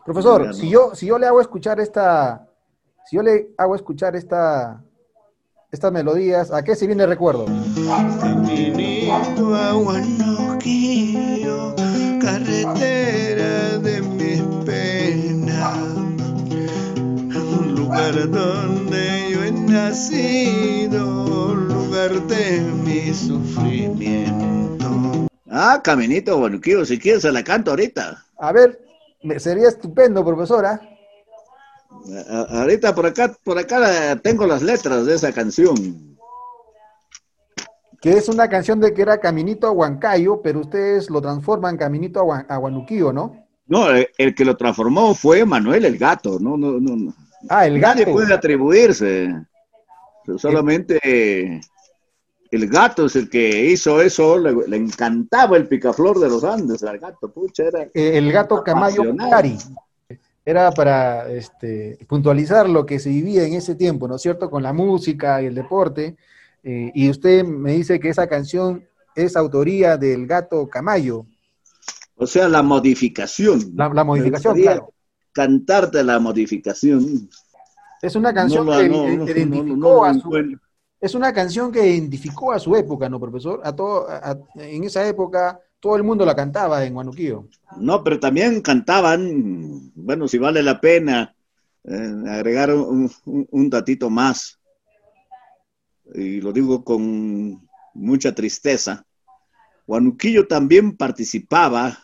Profesor, 0.04 0.54
si 0.54 0.68
yo 0.68 0.94
si 0.94 1.06
yo 1.06 1.18
le 1.18 1.26
hago 1.26 1.40
escuchar 1.40 1.80
esta 1.80 2.46
si 3.08 3.16
yo 3.16 3.22
le 3.22 3.48
hago 3.56 3.74
escuchar 3.74 4.14
esta 4.14 4.84
estas 5.72 5.90
melodías, 5.90 6.52
¿a 6.52 6.62
qué 6.62 6.76
se 6.76 6.86
viene 6.86 7.04
el 7.04 7.08
recuerdo? 7.08 7.46
carretera 12.20 13.78
de 13.78 14.02
mis 14.02 14.42
penas 14.66 15.99
lugar 17.90 18.30
donde 18.30 19.30
yo 19.32 19.42
he 19.42 19.50
nacido, 19.50 21.56
lugar 21.56 22.22
de 22.28 22.60
mi 22.84 23.12
sufrimiento. 23.12 25.26
Ah, 25.50 25.80
Caminito 25.82 26.38
Bonuquillo, 26.38 26.84
si 26.84 27.00
quieres 27.00 27.22
se 27.22 27.32
la 27.32 27.42
canto 27.42 27.72
ahorita. 27.72 28.24
A 28.38 28.52
ver, 28.52 28.80
sería 29.38 29.68
estupendo, 29.68 30.24
profesora. 30.24 30.80
ahorita 32.50 32.94
por 32.94 33.06
acá, 33.06 33.36
por 33.42 33.58
acá 33.58 34.16
tengo 34.22 34.46
las 34.46 34.62
letras 34.62 35.06
de 35.06 35.16
esa 35.16 35.32
canción. 35.32 36.16
Que 38.00 38.12
es 38.12 38.28
una 38.28 38.48
canción 38.48 38.78
de 38.80 38.94
que 38.94 39.02
era 39.02 39.18
Caminito 39.18 39.66
a 39.66 39.72
Huancayo, 39.72 40.42
pero 40.42 40.60
ustedes 40.60 41.10
lo 41.10 41.20
transforman 41.20 41.76
Caminito 41.76 42.32
a, 42.32 42.46
¿no? 43.12 43.46
No, 43.66 43.88
el, 43.90 44.34
que 44.34 44.44
lo 44.44 44.56
transformó 44.56 45.12
fue 45.12 45.44
Manuel 45.44 45.84
el 45.84 45.98
Gato, 45.98 46.38
no, 46.38 46.56
no, 46.56 46.78
no. 46.78 47.12
Ah, 47.48 47.66
el 47.66 47.80
gato. 47.80 48.00
Nadie 48.00 48.12
puede 48.12 48.34
atribuirse. 48.34 49.34
Solamente 50.36 51.60
el 52.50 52.68
gato 52.68 53.06
es 53.06 53.16
el 53.16 53.30
que 53.30 53.66
hizo 53.66 54.00
eso, 54.00 54.38
le, 54.38 54.76
encantaba 54.76 55.56
el 55.56 55.68
picaflor 55.68 56.18
de 56.18 56.28
los 56.28 56.42
Andes 56.42 56.82
al 56.82 56.98
gato, 56.98 57.32
pucha, 57.32 57.64
era. 57.64 57.82
Eh, 57.94 58.18
el 58.18 58.32
gato 58.32 58.62
Camayo 58.62 59.14
Cari. 59.16 59.56
Era 60.44 60.72
para 60.72 61.30
este, 61.30 61.98
puntualizar 62.08 62.68
lo 62.68 62.86
que 62.86 62.98
se 62.98 63.10
vivía 63.10 63.44
en 63.44 63.54
ese 63.54 63.74
tiempo, 63.74 64.08
¿no 64.08 64.16
es 64.16 64.22
cierto? 64.22 64.50
Con 64.50 64.62
la 64.62 64.72
música 64.72 65.40
y 65.42 65.46
el 65.46 65.54
deporte. 65.54 66.16
Eh, 66.64 66.90
y 66.94 67.08
usted 67.08 67.44
me 67.44 67.72
dice 67.72 68.00
que 68.00 68.08
esa 68.08 68.26
canción 68.26 68.84
es 69.14 69.36
autoría 69.36 69.96
del 69.96 70.26
gato 70.26 70.68
Camayo. 70.68 71.26
O 72.16 72.26
sea, 72.26 72.48
la 72.48 72.62
modificación. 72.62 73.72
La, 73.76 73.90
la 73.90 74.02
modificación, 74.02 74.60
claro 74.60 74.92
cantarte 75.32 76.02
la 76.02 76.18
modificación. 76.18 77.28
Es 78.02 78.14
una 78.14 78.32
canción 78.32 78.66
que, 78.66 78.86
identificó 78.86 80.04
a 80.04 80.14
su, 80.14 80.58
es 81.00 81.14
una 81.14 81.32
canción 81.32 81.72
que 81.72 81.86
identificó 81.86 82.52
a 82.52 82.58
su 82.58 82.76
época, 82.76 83.08
¿no, 83.08 83.18
profesor? 83.18 83.60
A 83.64 83.74
todo, 83.74 84.06
en 84.56 84.84
esa 84.84 85.06
época 85.06 85.58
todo 85.80 85.96
el 85.96 86.02
mundo 86.02 86.26
la 86.26 86.36
cantaba 86.36 86.84
en 86.84 86.92
Guanuquío. 86.92 87.48
No, 87.78 88.04
pero 88.04 88.20
también 88.20 88.60
cantaban, 88.60 89.92
bueno, 89.94 90.28
si 90.28 90.36
vale 90.36 90.62
la 90.62 90.78
pena 90.78 91.34
eh, 91.84 92.24
agregar 92.28 92.74
un, 92.74 93.10
un, 93.24 93.70
datito 93.70 94.10
más, 94.10 94.58
y 96.14 96.42
lo 96.42 96.52
digo 96.52 96.84
con 96.84 97.66
mucha 97.94 98.34
tristeza, 98.34 99.06
Guanuquillo 99.86 100.46
también 100.46 100.96
participaba 100.96 101.98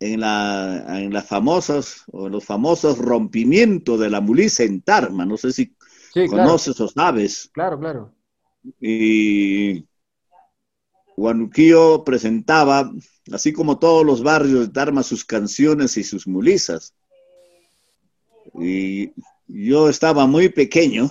en, 0.00 0.20
la, 0.20 0.98
en 0.98 1.12
las 1.12 1.26
famosas, 1.26 2.04
o 2.10 2.26
en 2.26 2.32
los 2.32 2.44
famosos 2.44 2.98
rompimientos 2.98 4.00
de 4.00 4.08
la 4.08 4.22
Mulisa 4.22 4.64
en 4.64 4.80
Tarma, 4.80 5.26
no 5.26 5.36
sé 5.36 5.52
si 5.52 5.76
conoces 6.28 6.80
o 6.80 6.88
sabes. 6.88 7.50
Claro, 7.52 7.78
claro. 7.78 8.14
Y 8.80 9.84
Huanuquillo 11.16 12.02
presentaba, 12.02 12.90
así 13.30 13.52
como 13.52 13.78
todos 13.78 14.04
los 14.04 14.22
barrios 14.22 14.60
de 14.60 14.72
Tarma, 14.72 15.02
sus 15.02 15.24
canciones 15.24 15.98
y 15.98 16.02
sus 16.02 16.26
mulisas. 16.26 16.94
Y 18.54 19.12
yo 19.46 19.90
estaba 19.90 20.26
muy 20.26 20.48
pequeño, 20.48 21.10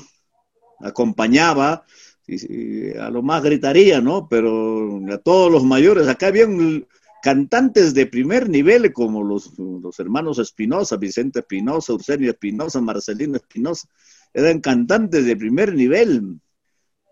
acompañaba, 0.80 1.86
y, 2.26 2.96
a 2.98 3.10
lo 3.12 3.22
más 3.22 3.44
gritaría, 3.44 4.02
¿no? 4.02 4.28
Pero 4.28 5.00
a 5.12 5.18
todos 5.20 5.52
los 5.52 5.64
mayores, 5.64 6.08
acá 6.08 6.28
había 6.28 6.46
un, 6.46 6.88
cantantes 7.22 7.94
de 7.94 8.06
primer 8.06 8.50
nivel 8.50 8.92
como 8.94 9.24
los, 9.24 9.52
hermanos 10.00 10.40
Espinosa, 10.40 10.98
Vicente 10.98 11.40
Espinosa, 11.40 11.94
Ursenio 11.94 12.32
Espinosa, 12.32 12.82
Marcelino 12.82 13.36
Espinosa, 13.36 13.88
eran 14.34 14.60
cantantes 14.60 15.26
de 15.26 15.36
primer 15.36 15.74
nivel. 15.74 16.40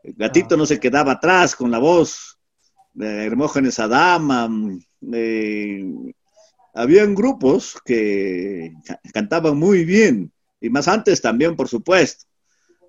El 0.04 0.14
gatito 0.14 0.56
no 0.56 0.66
se 0.66 0.80
quedaba 0.80 1.14
atrás 1.14 1.56
con 1.56 1.72
la 1.72 1.80
voz 1.80 2.38
de 2.94 3.26
Hermógenes 3.26 3.80
Adama. 3.80 4.50
Eh, 5.12 5.86
habían 6.74 7.16
grupos 7.16 7.78
que 7.84 8.74
cantaban 9.14 9.58
muy 9.58 9.84
bien, 9.84 10.32
y 10.62 10.70
más 10.70 10.88
antes 10.88 11.22
también, 11.22 11.56
por 11.56 11.68
supuesto. 11.68 12.26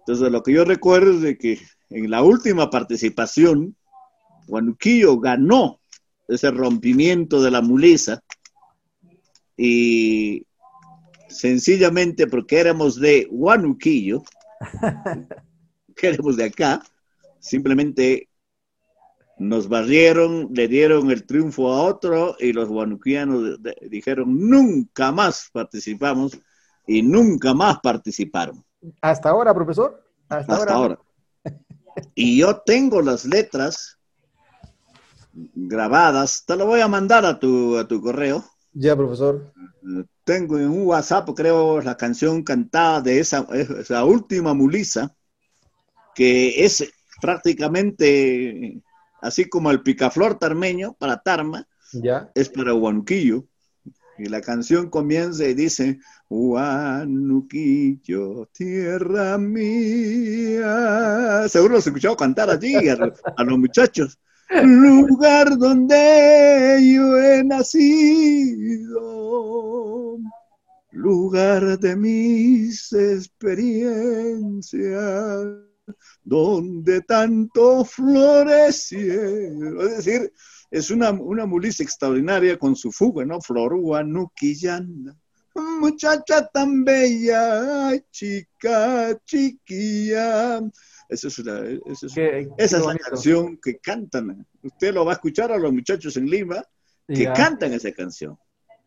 Entonces, 0.00 0.30
lo 0.30 0.42
que 0.42 0.52
yo 0.52 0.64
recuerdo 0.64 1.12
es 1.12 1.20
de 1.20 1.38
que 1.38 1.60
en 1.90 2.10
la 2.10 2.22
última 2.22 2.70
participación, 2.70 3.76
Juanquillo 4.46 5.18
ganó 5.18 5.77
ese 6.28 6.50
rompimiento 6.50 7.42
de 7.42 7.50
la 7.50 7.62
mulisa 7.62 8.22
y 9.56 10.46
sencillamente 11.28 12.26
porque 12.26 12.60
éramos 12.60 13.00
de 13.00 13.26
Huanuquillo, 13.30 14.22
que 15.96 16.08
éramos 16.08 16.36
de 16.36 16.44
acá, 16.44 16.82
simplemente 17.40 18.28
nos 19.38 19.68
barrieron, 19.68 20.48
le 20.52 20.68
dieron 20.68 21.10
el 21.10 21.24
triunfo 21.24 21.72
a 21.72 21.82
otro 21.82 22.36
y 22.38 22.52
los 22.52 22.68
huanuquianos 22.68 23.58
dijeron 23.88 24.48
nunca 24.48 25.12
más 25.12 25.48
participamos 25.52 26.38
y 26.86 27.02
nunca 27.02 27.54
más 27.54 27.78
participaron. 27.80 28.64
¿Hasta 29.00 29.30
ahora, 29.30 29.54
profesor? 29.54 30.04
Hasta, 30.28 30.56
ahora. 30.56 30.74
ahora. 30.74 30.98
Y 32.14 32.38
yo 32.38 32.60
tengo 32.60 33.00
las 33.00 33.24
letras 33.24 33.97
grabadas. 35.32 36.44
Te 36.46 36.56
lo 36.56 36.66
voy 36.66 36.80
a 36.80 36.88
mandar 36.88 37.24
a 37.24 37.38
tu, 37.38 37.76
a 37.76 37.86
tu 37.86 38.00
correo. 38.00 38.44
Ya, 38.72 38.96
profesor. 38.96 39.52
Tengo 40.24 40.58
en 40.58 40.68
un 40.68 40.86
WhatsApp, 40.86 41.28
creo, 41.34 41.80
la 41.80 41.96
canción 41.96 42.42
cantada 42.42 43.00
de 43.00 43.20
esa, 43.20 43.46
esa 43.52 44.04
última 44.04 44.54
mulisa, 44.54 45.14
que 46.14 46.64
es 46.64 46.88
prácticamente 47.20 48.80
así 49.20 49.48
como 49.48 49.70
el 49.70 49.82
picaflor 49.82 50.38
tarmeño 50.38 50.94
para 50.98 51.20
Tarma, 51.22 51.66
ya. 51.92 52.30
es 52.34 52.48
para 52.48 52.74
Huanquillo. 52.74 53.44
Y 54.18 54.26
la 54.26 54.40
canción 54.40 54.90
comienza 54.90 55.44
y 55.44 55.54
dice, 55.54 56.00
Huanuquillo, 56.28 57.68
tierra 58.52 59.38
mía. 59.38 60.68
Seguro 61.48 61.74
los 61.74 61.86
he 61.86 61.90
escuchado 61.90 62.16
cantar 62.16 62.50
allí 62.50 62.88
a 62.88 62.96
los 63.44 63.58
muchachos 63.58 64.18
lugar 64.48 65.58
donde 65.58 66.80
yo 66.94 67.18
he 67.18 67.44
nacido, 67.44 68.98
lugar 70.92 71.78
de 71.78 71.96
mis 71.96 72.92
experiencias, 72.92 75.46
donde 76.24 77.00
tanto 77.02 77.84
florecieron. 77.84 79.80
Es 79.80 80.04
decir, 80.04 80.32
es 80.70 80.90
una, 80.90 81.10
una 81.10 81.46
mulisa 81.46 81.82
extraordinaria 81.82 82.58
con 82.58 82.76
su 82.76 82.92
fuga, 82.92 83.24
¿no? 83.24 83.40
Florúa, 83.40 84.02
Nuquillanda. 84.02 85.16
Muchacha 85.54 86.46
tan 86.48 86.84
bella, 86.84 87.98
chica, 88.10 89.18
chiquilla. 89.24 90.60
Esa 91.08 91.28
es, 91.28 91.38
esa 91.38 92.78
es 92.78 92.84
la 92.84 92.96
canción 92.96 93.58
que 93.62 93.78
cantan. 93.78 94.46
Usted 94.62 94.92
lo 94.92 95.04
va 95.04 95.12
a 95.12 95.14
escuchar 95.14 95.50
a 95.50 95.58
los 95.58 95.72
muchachos 95.72 96.16
en 96.16 96.26
Lima 96.26 96.62
que 97.06 97.24
cantan 97.32 97.72
esa 97.72 97.90
canción. 97.92 98.38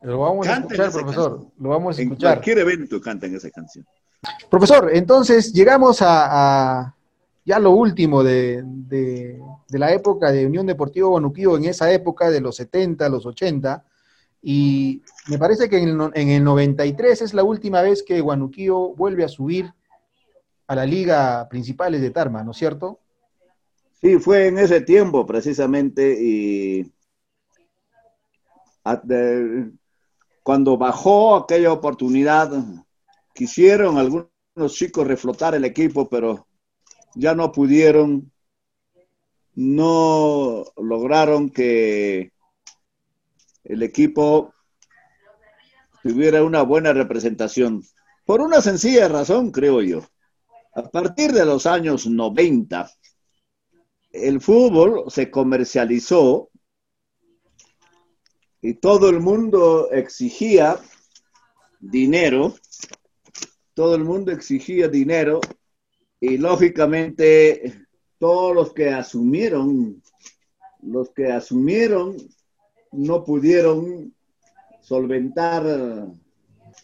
Lo 0.01 0.19
vamos 0.19 0.47
a 0.47 0.57
escuchar, 0.57 0.91
profesor. 0.91 1.47
Lo 1.57 1.69
vamos 1.69 1.97
a 1.97 2.01
escuchar. 2.01 2.30
En 2.30 2.36
cualquier 2.36 2.59
evento 2.59 3.01
cantan 3.01 3.34
esa 3.36 3.49
canción. 3.49 3.86
Profesor, 4.49 4.91
entonces 4.93 5.51
llegamos 5.51 5.99
a, 6.01 6.95
ya 7.43 7.59
lo 7.59 7.72
último 7.72 8.24
de, 8.24 8.63
la 9.69 9.93
época 9.93 10.32
de 10.32 10.45
Unión 10.45 10.67
Deportiva 10.67 11.07
Guanuquío, 11.07 11.57
en 11.57 11.65
esa 11.65 11.91
época 11.91 12.30
de 12.30 12.41
los 12.41 12.55
70, 12.55 13.09
los 13.09 13.26
80, 13.26 13.84
y 14.43 15.01
me 15.28 15.38
parece 15.38 15.69
que 15.69 15.78
en 15.78 15.89
el, 15.89 16.11
en 16.13 16.30
el 16.30 16.43
93 16.43 17.22
es 17.22 17.34
la 17.34 17.43
última 17.43 17.82
vez 17.82 18.03
que 18.03 18.22
Guanuquío 18.22 18.89
vuelve 18.95 19.24
a 19.24 19.28
subir 19.28 19.72
a 20.72 20.76
la 20.76 20.86
liga 20.86 21.49
principal 21.49 21.99
de 21.99 22.09
Tarma, 22.11 22.45
¿no 22.45 22.51
es 22.51 22.57
cierto? 22.57 23.01
Sí, 23.99 24.17
fue 24.19 24.47
en 24.47 24.57
ese 24.57 24.80
tiempo 24.80 25.26
precisamente 25.26 26.17
y 26.17 26.93
cuando 30.43 30.78
bajó 30.78 31.36
aquella 31.36 31.74
oportunidad, 31.74 32.53
quisieron 33.36 33.97
algunos 33.97 34.30
chicos 34.67 35.05
reflotar 35.05 35.55
el 35.55 35.65
equipo, 35.65 36.07
pero 36.07 36.47
ya 37.15 37.36
no 37.36 37.51
pudieron, 37.51 38.32
no 39.53 40.63
lograron 40.78 41.49
que 41.49 42.32
el 43.65 43.84
equipo 43.84 44.53
tuviera 46.01 46.45
una 46.45 46.61
buena 46.61 46.93
representación. 46.93 47.84
Por 48.24 48.39
una 48.39 48.61
sencilla 48.61 49.09
razón, 49.09 49.51
creo 49.51 49.82
yo. 49.82 50.03
A 50.74 50.84
partir 50.89 51.32
de 51.34 51.45
los 51.45 51.65
años 51.65 52.07
90, 52.07 52.89
el 54.11 54.39
fútbol 54.39 55.03
se 55.09 55.30
comercializó 55.30 56.49
y 58.61 58.76
todo 58.76 59.09
el 59.09 59.19
mundo 59.19 59.91
exigía 59.91 60.80
dinero, 61.80 62.55
todo 63.74 63.95
el 63.95 64.03
mundo 64.05 64.32
exigía 64.32 64.88
dinero 64.88 65.41
y 66.19 66.38
lógicamente 66.38 67.88
todos 68.17 68.55
los 68.55 68.74
que 68.74 68.89
asumieron, 68.89 70.01
los 70.84 71.09
que 71.09 71.32
asumieron 71.32 72.15
no 72.91 73.24
pudieron 73.26 74.13
solventar. 74.82 76.07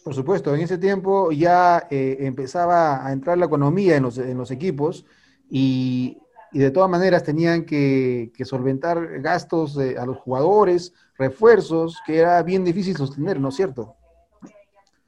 Por 0.08 0.14
supuesto, 0.14 0.54
en 0.54 0.62
ese 0.62 0.78
tiempo 0.78 1.32
ya 1.32 1.86
eh, 1.90 2.16
empezaba 2.20 3.06
a 3.06 3.12
entrar 3.12 3.36
la 3.36 3.44
economía 3.44 3.94
en 3.96 4.04
los, 4.04 4.16
en 4.16 4.38
los 4.38 4.50
equipos 4.50 5.04
y, 5.50 6.16
de 6.50 6.70
todas 6.70 6.88
maneras 6.88 7.24
tenían 7.24 7.66
que, 7.66 8.32
que 8.34 8.46
solventar 8.46 9.20
gastos 9.20 9.76
a 9.76 10.06
los 10.06 10.16
jugadores, 10.16 10.94
refuerzos, 11.18 11.98
que 12.06 12.20
era 12.20 12.42
bien 12.42 12.64
difícil 12.64 12.96
sostener, 12.96 13.38
¿no 13.38 13.50
es 13.50 13.56
cierto? 13.56 13.96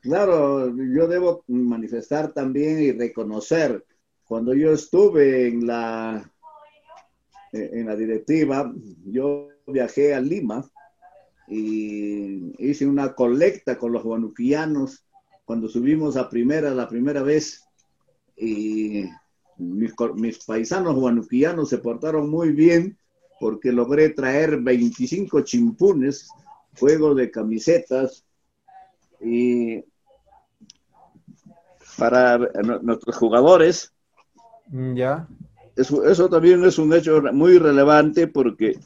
Claro, 0.01 0.71
yo 0.77 1.09
debo 1.09 1.45
manifestar 1.49 2.35
también 2.35 2.83
y 2.83 2.93
reconocer, 2.93 3.83
cuando 4.27 4.53
yo 4.53 4.71
estuve 4.75 5.49
en 5.49 5.67
la, 5.67 6.31
en 7.53 7.87
la 7.87 7.97
directiva, 7.97 8.71
yo 9.07 9.49
viajé 9.67 10.13
a 10.13 10.21
Lima 10.21 10.70
y 11.51 12.55
hice 12.65 12.87
una 12.87 13.13
colecta 13.15 13.77
con 13.77 13.93
los 13.93 14.05
guanuquianos 14.05 15.05
cuando 15.45 15.69
subimos 15.69 16.17
a 16.17 16.29
primera, 16.29 16.71
la 16.71 16.89
primera 16.89 17.23
vez, 17.23 17.65
y 18.37 19.03
mis, 19.59 19.93
mis 20.15 20.45
paisanos 20.45 20.95
guanuquianos 20.95 21.69
se 21.69 21.79
portaron 21.79 22.31
muy 22.31 22.53
bien 22.53 22.97
porque 23.41 23.73
logré 23.73 24.11
traer 24.11 24.61
25 24.61 25.41
chimpunes, 25.41 26.29
juego 26.79 27.17
de 27.17 27.33
camisetas 27.33 28.25
y 29.21 29.83
para 31.99 32.39
nuestros 32.83 33.17
jugadores. 33.17 33.93
Mm, 34.69 34.95
ya. 34.95 35.27
Eso, 35.75 36.05
eso 36.09 36.29
también 36.29 36.65
es 36.65 36.79
un 36.79 36.93
hecho 36.93 37.21
muy 37.33 37.59
relevante 37.59 38.29
porque 38.29 38.79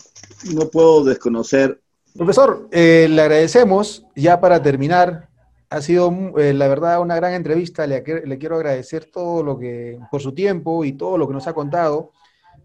no 0.55 0.71
puedo 0.71 1.05
desconocer. 1.05 1.84
Profesor, 2.17 2.69
eh, 2.71 3.09
le 3.11 3.23
agradecemos 3.23 4.07
ya 4.15 4.41
para 4.41 4.63
terminar. 4.63 5.29
Ha 5.69 5.81
sido, 5.81 6.13
eh, 6.39 6.55
la 6.55 6.69
verdad, 6.69 7.01
una 7.01 7.17
gran 7.17 7.35
entrevista. 7.35 7.89
Le, 7.89 8.05
quiero 8.05 8.55
agradecer 8.55 9.07
todo 9.07 9.43
lo 9.43 9.59
que, 9.59 9.99
por 10.13 10.23
su 10.23 10.33
tiempo 10.33 10.85
y 10.85 10.93
todo 10.93 11.19
lo 11.19 11.27
que 11.27 11.35
nos 11.35 11.49
ha 11.49 11.55
contado. 11.55 12.13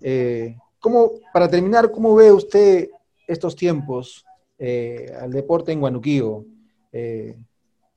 Eh, 0.01 0.55
¿Cómo, 0.79 1.13
para 1.33 1.47
terminar, 1.47 1.89
¿cómo 1.89 2.13
ve 2.13 2.31
usted 2.31 2.89
estos 3.27 3.55
tiempos 3.55 4.23
eh, 4.59 5.11
al 5.19 5.31
deporte 5.31 5.71
en 5.71 5.79
Guanuquío? 5.79 6.45
¿Qué 6.91 7.35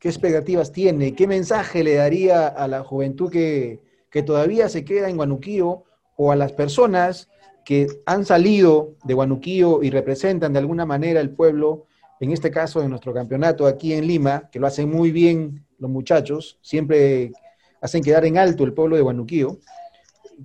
expectativas 0.08 0.72
tiene? 0.72 1.14
¿Qué 1.14 1.26
mensaje 1.26 1.84
le 1.84 1.94
daría 1.96 2.48
a 2.48 2.66
la 2.66 2.82
juventud 2.82 3.30
que, 3.30 3.80
todavía 4.24 4.70
se 4.70 4.86
queda 4.86 5.10
en 5.10 5.16
Guanuquío 5.16 5.84
o 6.16 6.32
a 6.32 6.36
las 6.36 6.52
personas 6.52 7.28
que 7.64 7.86
han 8.06 8.24
salido 8.24 8.96
de 9.04 9.14
Guanuquío 9.14 9.82
y 9.82 9.90
representan 9.90 10.52
de 10.52 10.58
alguna 10.58 10.86
manera 10.86 11.20
el 11.20 11.30
pueblo, 11.30 11.86
en 12.20 12.32
este 12.32 12.50
caso 12.50 12.82
en 12.82 12.90
nuestro 12.90 13.12
campeonato 13.12 13.66
aquí 13.66 13.92
en 13.92 14.06
Lima, 14.06 14.48
que 14.50 14.58
lo 14.58 14.66
hacen 14.66 14.90
muy 14.90 15.10
bien 15.10 15.64
los 15.78 15.90
muchachos, 15.90 16.58
siempre 16.62 17.32
hacen 17.80 18.02
quedar 18.02 18.24
en 18.24 18.38
alto 18.38 18.64
el 18.64 18.72
pueblo 18.72 18.96
de 18.96 19.02
Guanuquío? 19.02 19.58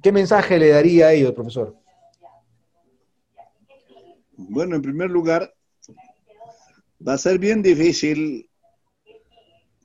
¿Qué 0.01 0.11
mensaje 0.11 0.57
le 0.57 0.70
daría 0.70 1.07
a 1.07 1.13
ellos, 1.13 1.34
profesor? 1.34 1.76
Bueno, 4.36 4.76
en 4.76 4.82
primer 4.82 5.09
lugar, 5.09 5.53
va 7.05 7.13
a 7.13 7.18
ser 7.18 7.39
bien 7.39 7.61
difícil 7.61 8.49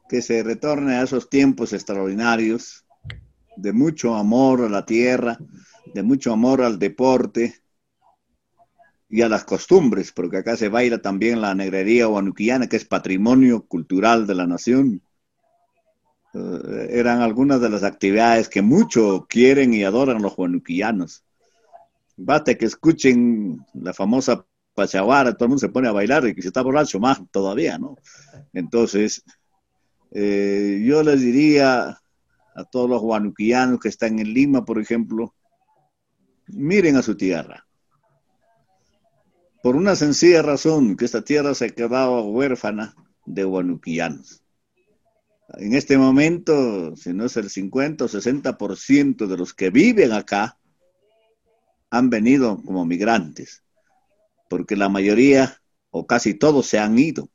que 0.08 0.22
se 0.22 0.42
retorne 0.42 0.94
a 0.94 1.02
esos 1.02 1.28
tiempos 1.30 1.72
extraordinarios 1.72 2.84
de 3.56 3.72
mucho 3.72 4.14
amor 4.14 4.62
a 4.62 4.68
la 4.68 4.84
tierra, 4.84 5.38
de 5.94 6.02
mucho 6.02 6.32
amor 6.32 6.62
al 6.62 6.78
deporte 6.78 7.62
y 9.08 9.20
a 9.22 9.28
las 9.28 9.44
costumbres, 9.44 10.10
porque 10.10 10.38
acá 10.38 10.56
se 10.56 10.68
baila 10.68 11.02
también 11.02 11.40
la 11.42 11.54
negrería 11.54 12.06
guanuquiana, 12.06 12.68
que 12.68 12.76
es 12.76 12.84
patrimonio 12.86 13.66
cultural 13.66 14.26
de 14.26 14.34
la 14.34 14.46
nación. 14.46 15.02
Eh, 16.32 16.88
eran 16.92 17.20
algunas 17.20 17.60
de 17.60 17.68
las 17.68 17.82
actividades 17.82 18.48
que 18.48 18.62
mucho 18.62 19.26
quieren 19.28 19.74
y 19.74 19.84
adoran 19.84 20.22
los 20.22 20.34
guanuquianos. 20.34 21.24
Basta 22.16 22.54
que 22.54 22.64
escuchen 22.64 23.64
la 23.74 23.92
famosa 23.92 24.46
Pachaguara, 24.74 25.34
todo 25.34 25.44
el 25.44 25.48
mundo 25.50 25.60
se 25.60 25.68
pone 25.68 25.88
a 25.88 25.92
bailar 25.92 26.26
y 26.26 26.34
que 26.34 26.40
se 26.40 26.48
está 26.48 26.62
borracho 26.62 26.98
más 26.98 27.20
todavía, 27.30 27.76
¿no? 27.76 27.98
Entonces, 28.54 29.22
eh, 30.12 30.82
yo 30.86 31.02
les 31.02 31.20
diría 31.20 31.98
a 32.54 32.64
todos 32.70 32.88
los 32.88 33.02
guanuquianos 33.02 33.78
que 33.80 33.88
están 33.88 34.18
en 34.18 34.32
Lima, 34.32 34.64
por 34.64 34.80
ejemplo, 34.80 35.34
miren 36.48 36.96
a 36.96 37.02
su 37.02 37.16
tierra. 37.16 37.66
Por 39.62 39.76
una 39.76 39.94
sencilla 39.94 40.42
razón, 40.42 40.96
que 40.96 41.04
esta 41.04 41.22
tierra 41.22 41.54
se 41.54 41.66
ha 41.66 41.68
quedado 41.68 42.24
huérfana 42.24 42.94
de 43.26 43.44
guanuquianos. 43.44 44.42
En 45.58 45.74
este 45.74 45.98
momento, 45.98 46.96
si 46.96 47.12
no 47.12 47.26
es 47.26 47.36
el 47.36 47.50
50 47.50 48.04
o 48.04 48.08
60% 48.08 49.26
de 49.26 49.36
los 49.36 49.54
que 49.54 49.70
viven 49.70 50.12
acá, 50.12 50.58
han 51.90 52.10
venido 52.10 52.60
como 52.64 52.86
migrantes, 52.86 53.62
porque 54.48 54.76
la 54.76 54.88
mayoría 54.88 55.60
o 55.90 56.06
casi 56.06 56.34
todos 56.34 56.66
se 56.66 56.78
han 56.78 56.98
ido. 56.98 57.28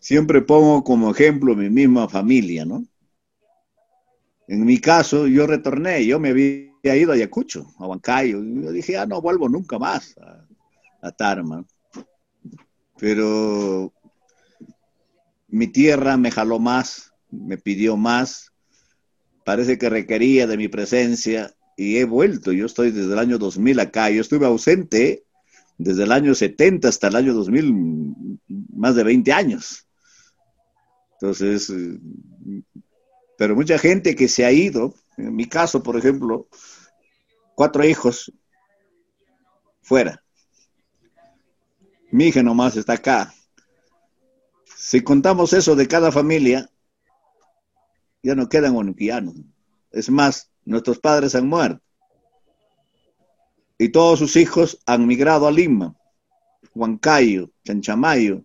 Siempre 0.00 0.42
pongo 0.42 0.82
como 0.82 1.10
ejemplo 1.10 1.54
mi 1.54 1.70
misma 1.70 2.08
familia, 2.08 2.64
¿no? 2.64 2.84
En 4.48 4.64
mi 4.64 4.78
caso, 4.78 5.28
yo 5.28 5.46
retorné, 5.46 6.04
yo 6.04 6.18
me 6.18 6.30
había 6.30 6.71
ido 6.82 7.12
a 7.12 7.14
Ayacucho, 7.14 7.66
a 7.78 7.86
Huancayo, 7.86 8.42
y 8.42 8.62
yo 8.62 8.72
dije, 8.72 8.96
ah, 8.96 9.06
no 9.06 9.20
vuelvo 9.20 9.48
nunca 9.48 9.78
más 9.78 10.16
a, 10.18 10.46
a 11.06 11.12
Tarma. 11.12 11.64
Pero 12.98 13.92
mi 15.48 15.68
tierra 15.68 16.16
me 16.16 16.30
jaló 16.30 16.58
más, 16.58 17.12
me 17.30 17.58
pidió 17.58 17.96
más, 17.96 18.52
parece 19.44 19.78
que 19.78 19.90
requería 19.90 20.46
de 20.46 20.56
mi 20.56 20.68
presencia 20.68 21.54
y 21.76 21.98
he 21.98 22.04
vuelto. 22.04 22.52
Yo 22.52 22.66
estoy 22.66 22.90
desde 22.90 23.12
el 23.12 23.18
año 23.18 23.38
2000 23.38 23.80
acá. 23.80 24.10
Yo 24.10 24.20
estuve 24.20 24.46
ausente 24.46 25.24
desde 25.78 26.04
el 26.04 26.12
año 26.12 26.34
70 26.34 26.88
hasta 26.88 27.08
el 27.08 27.16
año 27.16 27.34
2000, 27.34 28.38
más 28.74 28.94
de 28.94 29.04
20 29.04 29.32
años. 29.32 29.86
Entonces, 31.14 31.70
eh, 31.70 31.98
pero 33.36 33.54
mucha 33.54 33.78
gente 33.78 34.14
que 34.14 34.28
se 34.28 34.44
ha 34.44 34.52
ido, 34.52 34.94
en 35.16 35.34
mi 35.34 35.46
caso, 35.46 35.82
por 35.82 35.96
ejemplo, 35.96 36.48
cuatro 37.54 37.84
hijos 37.84 38.32
fuera. 39.80 40.22
Mi 42.10 42.26
hija 42.26 42.42
nomás 42.42 42.76
está 42.76 42.94
acá. 42.94 43.34
Si 44.76 45.02
contamos 45.02 45.52
eso 45.52 45.74
de 45.76 45.88
cada 45.88 46.12
familia, 46.12 46.68
ya 48.22 48.34
no 48.34 48.48
quedan 48.48 48.74
huanuquianos. 48.74 49.34
Es 49.90 50.10
más, 50.10 50.50
nuestros 50.64 50.98
padres 50.98 51.34
han 51.34 51.48
muerto. 51.48 51.82
Y 53.78 53.88
todos 53.88 54.18
sus 54.18 54.36
hijos 54.36 54.78
han 54.86 55.06
migrado 55.06 55.46
a 55.46 55.50
Lima, 55.50 55.96
Huancayo, 56.74 57.50
Chanchamayo. 57.64 58.44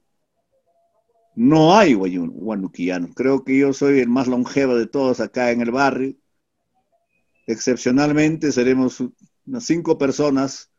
No 1.35 1.77
hay 1.77 1.93
huanuquianos. 1.93 3.11
Creo 3.13 3.43
que 3.43 3.57
yo 3.57 3.71
soy 3.73 3.99
el 3.99 4.09
más 4.09 4.27
longevo 4.27 4.75
de 4.75 4.87
todos 4.87 5.19
acá 5.19 5.51
en 5.51 5.61
el 5.61 5.71
barrio. 5.71 6.15
Excepcionalmente 7.47 8.51
seremos 8.51 9.01
unas 9.45 9.63
cinco 9.63 9.97
personas 9.97 10.69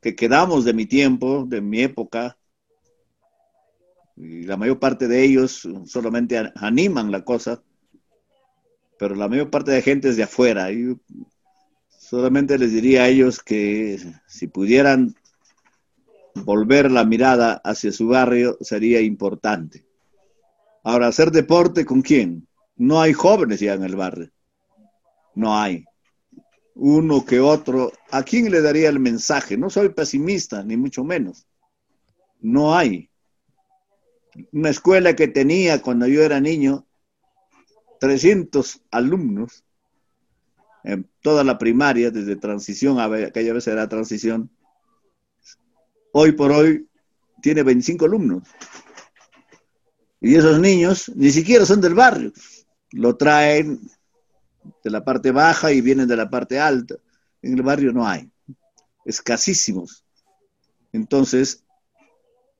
que 0.00 0.16
quedamos 0.16 0.64
de 0.64 0.72
mi 0.72 0.86
tiempo, 0.86 1.44
de 1.46 1.60
mi 1.60 1.82
época, 1.82 2.36
y 4.16 4.44
la 4.44 4.56
mayor 4.56 4.78
parte 4.78 5.08
de 5.08 5.24
ellos 5.24 5.68
solamente 5.86 6.52
animan 6.56 7.10
la 7.10 7.24
cosa, 7.24 7.62
pero 8.98 9.14
la 9.14 9.28
mayor 9.28 9.50
parte 9.50 9.72
de 9.72 9.82
gente 9.82 10.08
es 10.08 10.16
de 10.16 10.22
afuera. 10.22 10.70
Y 10.70 10.96
solamente 11.88 12.58
les 12.58 12.72
diría 12.72 13.02
a 13.02 13.08
ellos 13.08 13.42
que 13.42 13.98
si 14.26 14.46
pudieran 14.46 15.14
volver 16.36 16.90
la 16.90 17.04
mirada 17.04 17.60
hacia 17.64 17.92
su 17.92 18.06
barrio 18.06 18.56
sería 18.60 19.00
importante. 19.00 19.84
Ahora, 20.84 21.08
hacer 21.08 21.30
deporte 21.30 21.84
con 21.84 22.02
quién? 22.02 22.46
No 22.76 23.00
hay 23.00 23.12
jóvenes 23.12 23.60
ya 23.60 23.74
en 23.74 23.84
el 23.84 23.96
barrio. 23.96 24.30
No 25.34 25.58
hay 25.58 25.84
uno 26.74 27.24
que 27.24 27.40
otro, 27.40 27.92
¿a 28.10 28.22
quién 28.22 28.50
le 28.50 28.60
daría 28.60 28.88
el 28.88 28.98
mensaje? 28.98 29.56
No 29.56 29.70
soy 29.70 29.90
pesimista, 29.90 30.62
ni 30.62 30.76
mucho 30.76 31.04
menos. 31.04 31.46
No 32.40 32.76
hay. 32.76 33.10
Una 34.52 34.70
escuela 34.70 35.14
que 35.14 35.28
tenía 35.28 35.80
cuando 35.80 36.06
yo 36.06 36.22
era 36.22 36.40
niño 36.40 36.86
300 38.00 38.82
alumnos 38.90 39.64
en 40.82 41.08
toda 41.22 41.44
la 41.44 41.56
primaria, 41.56 42.10
desde 42.10 42.36
transición, 42.36 43.00
aquella 43.00 43.54
vez 43.54 43.66
era 43.66 43.88
transición, 43.88 44.50
hoy 46.12 46.32
por 46.32 46.52
hoy 46.52 46.86
tiene 47.40 47.62
25 47.62 48.04
alumnos. 48.04 48.42
Y 50.20 50.34
esos 50.34 50.60
niños 50.60 51.10
ni 51.14 51.30
siquiera 51.30 51.64
son 51.64 51.80
del 51.80 51.94
barrio, 51.94 52.32
lo 52.92 53.16
traen 53.16 53.80
de 54.82 54.90
la 54.90 55.04
parte 55.04 55.30
baja 55.30 55.72
y 55.72 55.80
vienen 55.80 56.08
de 56.08 56.16
la 56.16 56.28
parte 56.28 56.58
alta. 56.58 56.96
En 57.42 57.54
el 57.54 57.62
barrio 57.62 57.92
no 57.92 58.06
hay, 58.06 58.30
escasísimos. 59.04 60.04
Entonces, 60.92 61.64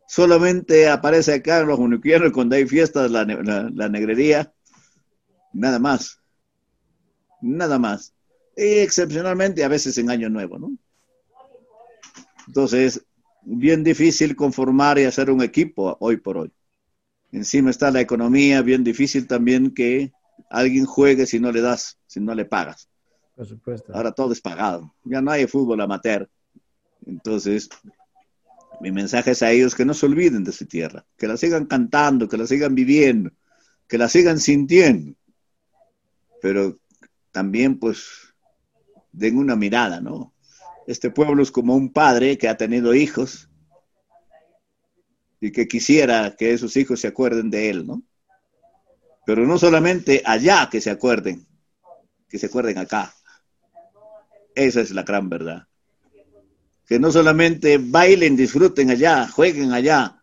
solamente 0.06 0.88
aparece 0.88 1.34
acá 1.34 1.60
en 1.60 1.68
los 1.68 1.78
uniquiernos 1.78 2.32
cuando 2.32 2.56
hay 2.56 2.66
fiestas 2.66 3.10
la, 3.10 3.24
la, 3.24 3.88
negrería, 3.88 4.52
nada 5.52 5.78
más, 5.78 6.20
nada 7.40 7.78
más. 7.78 8.14
Y 8.56 8.78
excepcionalmente 8.78 9.64
a 9.64 9.68
veces 9.68 9.96
en 9.98 10.10
Año 10.10 10.28
Nuevo, 10.28 10.58
¿no? 10.58 10.76
Entonces, 12.46 13.04
bien 13.42 13.82
difícil 13.82 14.36
conformar 14.36 14.98
y 14.98 15.04
hacer 15.04 15.30
un 15.30 15.42
equipo 15.42 15.96
hoy 16.00 16.18
por 16.18 16.38
hoy. 16.38 16.52
Encima 17.32 17.70
está 17.70 17.90
la 17.90 18.00
economía, 18.00 18.62
bien 18.62 18.84
difícil 18.84 19.26
también 19.26 19.72
que 19.72 20.12
alguien 20.50 20.86
juegue 20.86 21.26
si 21.26 21.40
no 21.40 21.52
le 21.52 21.60
das, 21.60 21.98
si 22.06 22.20
no 22.20 22.34
le 22.34 22.44
pagas. 22.44 22.88
Por 23.34 23.46
supuesto. 23.46 23.94
Ahora 23.94 24.12
todo 24.12 24.32
es 24.32 24.40
pagado. 24.40 24.94
Ya 25.04 25.20
no 25.20 25.30
hay 25.30 25.46
fútbol 25.46 25.80
amateur. 25.80 26.30
Entonces, 27.06 27.68
mi 28.80 28.92
mensaje 28.92 29.32
es 29.32 29.42
a 29.42 29.50
ellos 29.50 29.74
que 29.74 29.84
no 29.84 29.94
se 29.94 30.06
olviden 30.06 30.44
de 30.44 30.52
su 30.52 30.66
tierra, 30.66 31.04
que 31.16 31.26
la 31.26 31.36
sigan 31.36 31.66
cantando, 31.66 32.28
que 32.28 32.36
la 32.36 32.46
sigan 32.46 32.74
viviendo, 32.74 33.30
que 33.88 33.98
la 33.98 34.08
sigan 34.08 34.38
sintiendo. 34.38 35.14
Pero 36.40 36.78
también, 37.32 37.78
pues, 37.78 38.34
den 39.12 39.38
una 39.38 39.56
mirada, 39.56 40.00
¿no? 40.00 40.32
Este 40.86 41.10
pueblo 41.10 41.42
es 41.42 41.50
como 41.50 41.74
un 41.74 41.92
padre 41.92 42.36
que 42.36 42.48
ha 42.48 42.56
tenido 42.56 42.94
hijos 42.94 43.48
y 45.40 45.50
que 45.50 45.66
quisiera 45.66 46.34
que 46.36 46.52
esos 46.52 46.76
hijos 46.76 47.00
se 47.00 47.08
acuerden 47.08 47.50
de 47.50 47.70
él, 47.70 47.86
¿no? 47.86 48.02
Pero 49.26 49.46
no 49.46 49.58
solamente 49.58 50.22
allá 50.24 50.68
que 50.70 50.80
se 50.80 50.90
acuerden, 50.90 51.46
que 52.28 52.38
se 52.38 52.46
acuerden 52.46 52.78
acá. 52.78 53.14
Esa 54.54 54.80
es 54.80 54.90
la 54.90 55.02
gran 55.02 55.28
verdad. 55.28 55.66
Que 56.86 56.98
no 56.98 57.10
solamente 57.10 57.78
bailen, 57.78 58.36
disfruten 58.36 58.90
allá, 58.90 59.26
jueguen 59.28 59.72
allá, 59.72 60.22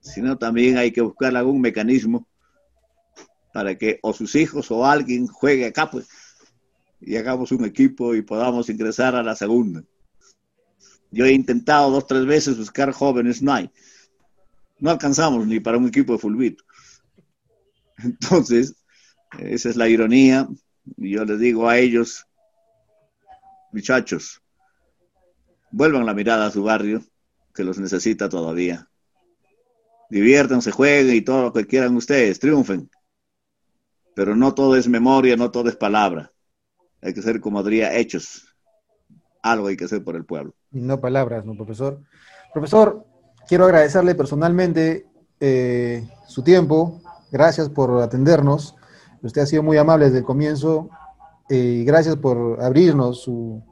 sino 0.00 0.38
también 0.38 0.78
hay 0.78 0.92
que 0.92 1.00
buscar 1.00 1.36
algún 1.36 1.60
mecanismo 1.60 2.26
para 3.52 3.76
que 3.76 3.98
o 4.02 4.12
sus 4.12 4.34
hijos 4.36 4.70
o 4.70 4.86
alguien 4.86 5.26
juegue 5.26 5.66
acá, 5.66 5.90
pues, 5.90 6.08
y 7.00 7.16
hagamos 7.16 7.50
un 7.52 7.64
equipo 7.64 8.14
y 8.14 8.22
podamos 8.22 8.68
ingresar 8.68 9.16
a 9.16 9.22
la 9.22 9.34
segunda. 9.34 9.82
Yo 11.10 11.24
he 11.24 11.32
intentado 11.32 11.90
dos, 11.90 12.06
tres 12.06 12.24
veces 12.24 12.56
buscar 12.56 12.92
jóvenes, 12.92 13.42
no 13.42 13.52
hay. 13.52 13.70
No 14.78 14.90
alcanzamos 14.90 15.46
ni 15.46 15.60
para 15.60 15.78
un 15.78 15.88
equipo 15.88 16.12
de 16.12 16.18
fulbito. 16.18 16.64
Entonces, 18.04 18.76
esa 19.38 19.68
es 19.68 19.76
la 19.76 19.88
ironía. 19.88 20.48
Y 20.96 21.10
yo 21.12 21.24
les 21.24 21.38
digo 21.38 21.68
a 21.68 21.78
ellos, 21.78 22.26
muchachos, 23.72 24.42
vuelvan 25.70 26.06
la 26.06 26.14
mirada 26.14 26.46
a 26.46 26.50
su 26.50 26.62
barrio, 26.62 27.02
que 27.54 27.64
los 27.64 27.78
necesita 27.78 28.28
todavía. 28.28 28.88
Diviértanse, 30.10 30.72
jueguen 30.72 31.14
y 31.14 31.20
todo 31.20 31.42
lo 31.42 31.52
que 31.52 31.66
quieran 31.66 31.96
ustedes, 31.96 32.40
triunfen. 32.40 32.90
Pero 34.14 34.34
no 34.34 34.54
todo 34.54 34.76
es 34.76 34.88
memoria, 34.88 35.36
no 35.36 35.50
todo 35.50 35.68
es 35.68 35.76
palabra. 35.76 36.32
Hay 37.00 37.14
que 37.14 37.22
ser, 37.22 37.40
como 37.40 37.62
diría, 37.62 37.96
hechos. 37.96 38.46
Algo 39.42 39.68
hay 39.68 39.76
que 39.76 39.84
hacer 39.84 40.02
por 40.02 40.16
el 40.16 40.24
pueblo. 40.24 40.54
Y 40.72 40.80
no 40.80 41.00
palabras, 41.00 41.44
¿no, 41.44 41.54
profesor? 41.54 42.02
Profesor, 42.52 43.06
quiero 43.46 43.64
agradecerle 43.64 44.14
personalmente 44.14 45.06
eh, 45.38 46.06
su 46.26 46.42
tiempo, 46.42 47.00
Gracias 47.30 47.68
por 47.68 48.00
atendernos. 48.02 48.76
Usted 49.22 49.42
ha 49.42 49.46
sido 49.46 49.62
muy 49.62 49.76
amable 49.76 50.06
desde 50.06 50.18
el 50.18 50.24
comienzo 50.24 50.90
eh, 51.52 51.82
gracias 51.84 52.14
por 52.14 52.62
abrirnos 52.62 53.22
su, 53.22 53.64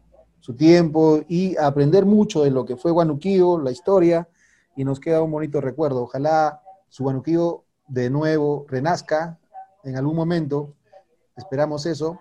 tiempo 0.56 1.20
y 1.28 1.58
aprender 1.58 2.06
mucho 2.06 2.42
de 2.42 2.50
lo 2.50 2.64
que 2.64 2.78
fue 2.78 2.90
Guanuquío, 2.90 3.58
la 3.58 3.70
historia, 3.70 4.26
y 4.74 4.82
nos 4.82 4.98
queda 4.98 5.22
un 5.22 5.30
bonito 5.30 5.60
recuerdo. 5.60 6.04
Ojalá 6.04 6.62
su 6.88 7.02
Guanuquío 7.02 7.64
de 7.86 8.08
nuevo 8.08 8.64
renazca 8.66 9.38
en 9.84 9.96
algún 9.96 10.16
momento. 10.16 10.74
Esperamos 11.36 11.84
eso. 11.84 12.18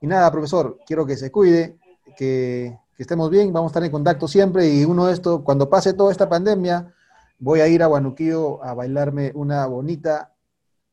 Y 0.00 0.08
nada, 0.08 0.28
profesor, 0.32 0.80
quiero 0.84 1.06
que 1.06 1.16
se 1.16 1.30
cuide, 1.30 1.78
que, 2.16 2.76
que 2.96 3.02
estemos 3.02 3.30
bien, 3.30 3.52
vamos 3.52 3.70
a 3.70 3.72
estar 3.72 3.84
en 3.84 3.92
contacto 3.92 4.26
siempre 4.26 4.68
y 4.68 4.84
uno 4.84 5.06
de 5.06 5.12
estos, 5.12 5.42
cuando 5.42 5.70
pase 5.70 5.94
toda 5.94 6.10
esta 6.10 6.28
pandemia, 6.28 6.92
voy 7.38 7.60
a 7.60 7.68
ir 7.68 7.84
a 7.84 7.86
Guanuquío 7.86 8.62
a 8.64 8.74
bailarme 8.74 9.30
una 9.36 9.66
bonita 9.66 10.31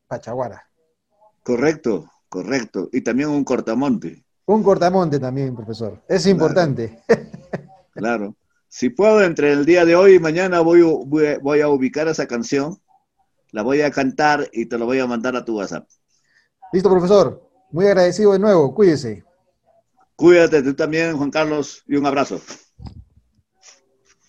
Pachaguara. 0.10 0.68
Correcto, 1.43 2.12
correcto. 2.28 2.89
Y 2.91 3.01
también 3.01 3.30
un 3.30 3.43
cortamonte. 3.43 4.26
Un 4.47 4.64
cortamonte 4.64 5.20
también, 5.20 5.55
profesor. 5.55 6.03
Es 6.10 6.26
importante. 6.26 6.99
Claro. 7.91 8.38
Si 8.70 8.91
puedo, 8.91 9.22
entre 9.22 9.51
el 9.51 9.66
día 9.66 9.84
de 9.84 9.93
hoy 9.93 10.16
y 10.16 10.20
mañana 10.20 10.62
voy, 10.62 10.82
voy, 10.82 11.60
a 11.60 11.68
ubicar 11.68 12.07
esa 12.07 12.28
canción, 12.28 12.78
la 13.51 13.62
voy 13.62 13.82
a 13.82 13.91
cantar 13.91 14.47
y 14.53 14.68
te 14.68 14.78
lo 14.78 14.86
voy 14.86 14.99
a 14.99 15.07
mandar 15.07 15.36
a 15.36 15.43
tu 15.43 15.57
WhatsApp. 15.57 15.86
Listo, 16.72 16.89
profesor. 16.89 17.49
Muy 17.72 17.88
agradecido 17.88 18.32
de 18.32 18.39
nuevo. 18.39 18.74
Cuídese. 18.74 19.26
Cuídate 20.16 20.62
tú 20.62 20.76
también, 20.76 21.18
Juan 21.18 21.30
Carlos, 21.30 21.84
y 21.88 21.97
un 21.97 22.05
abrazo. 22.05 22.39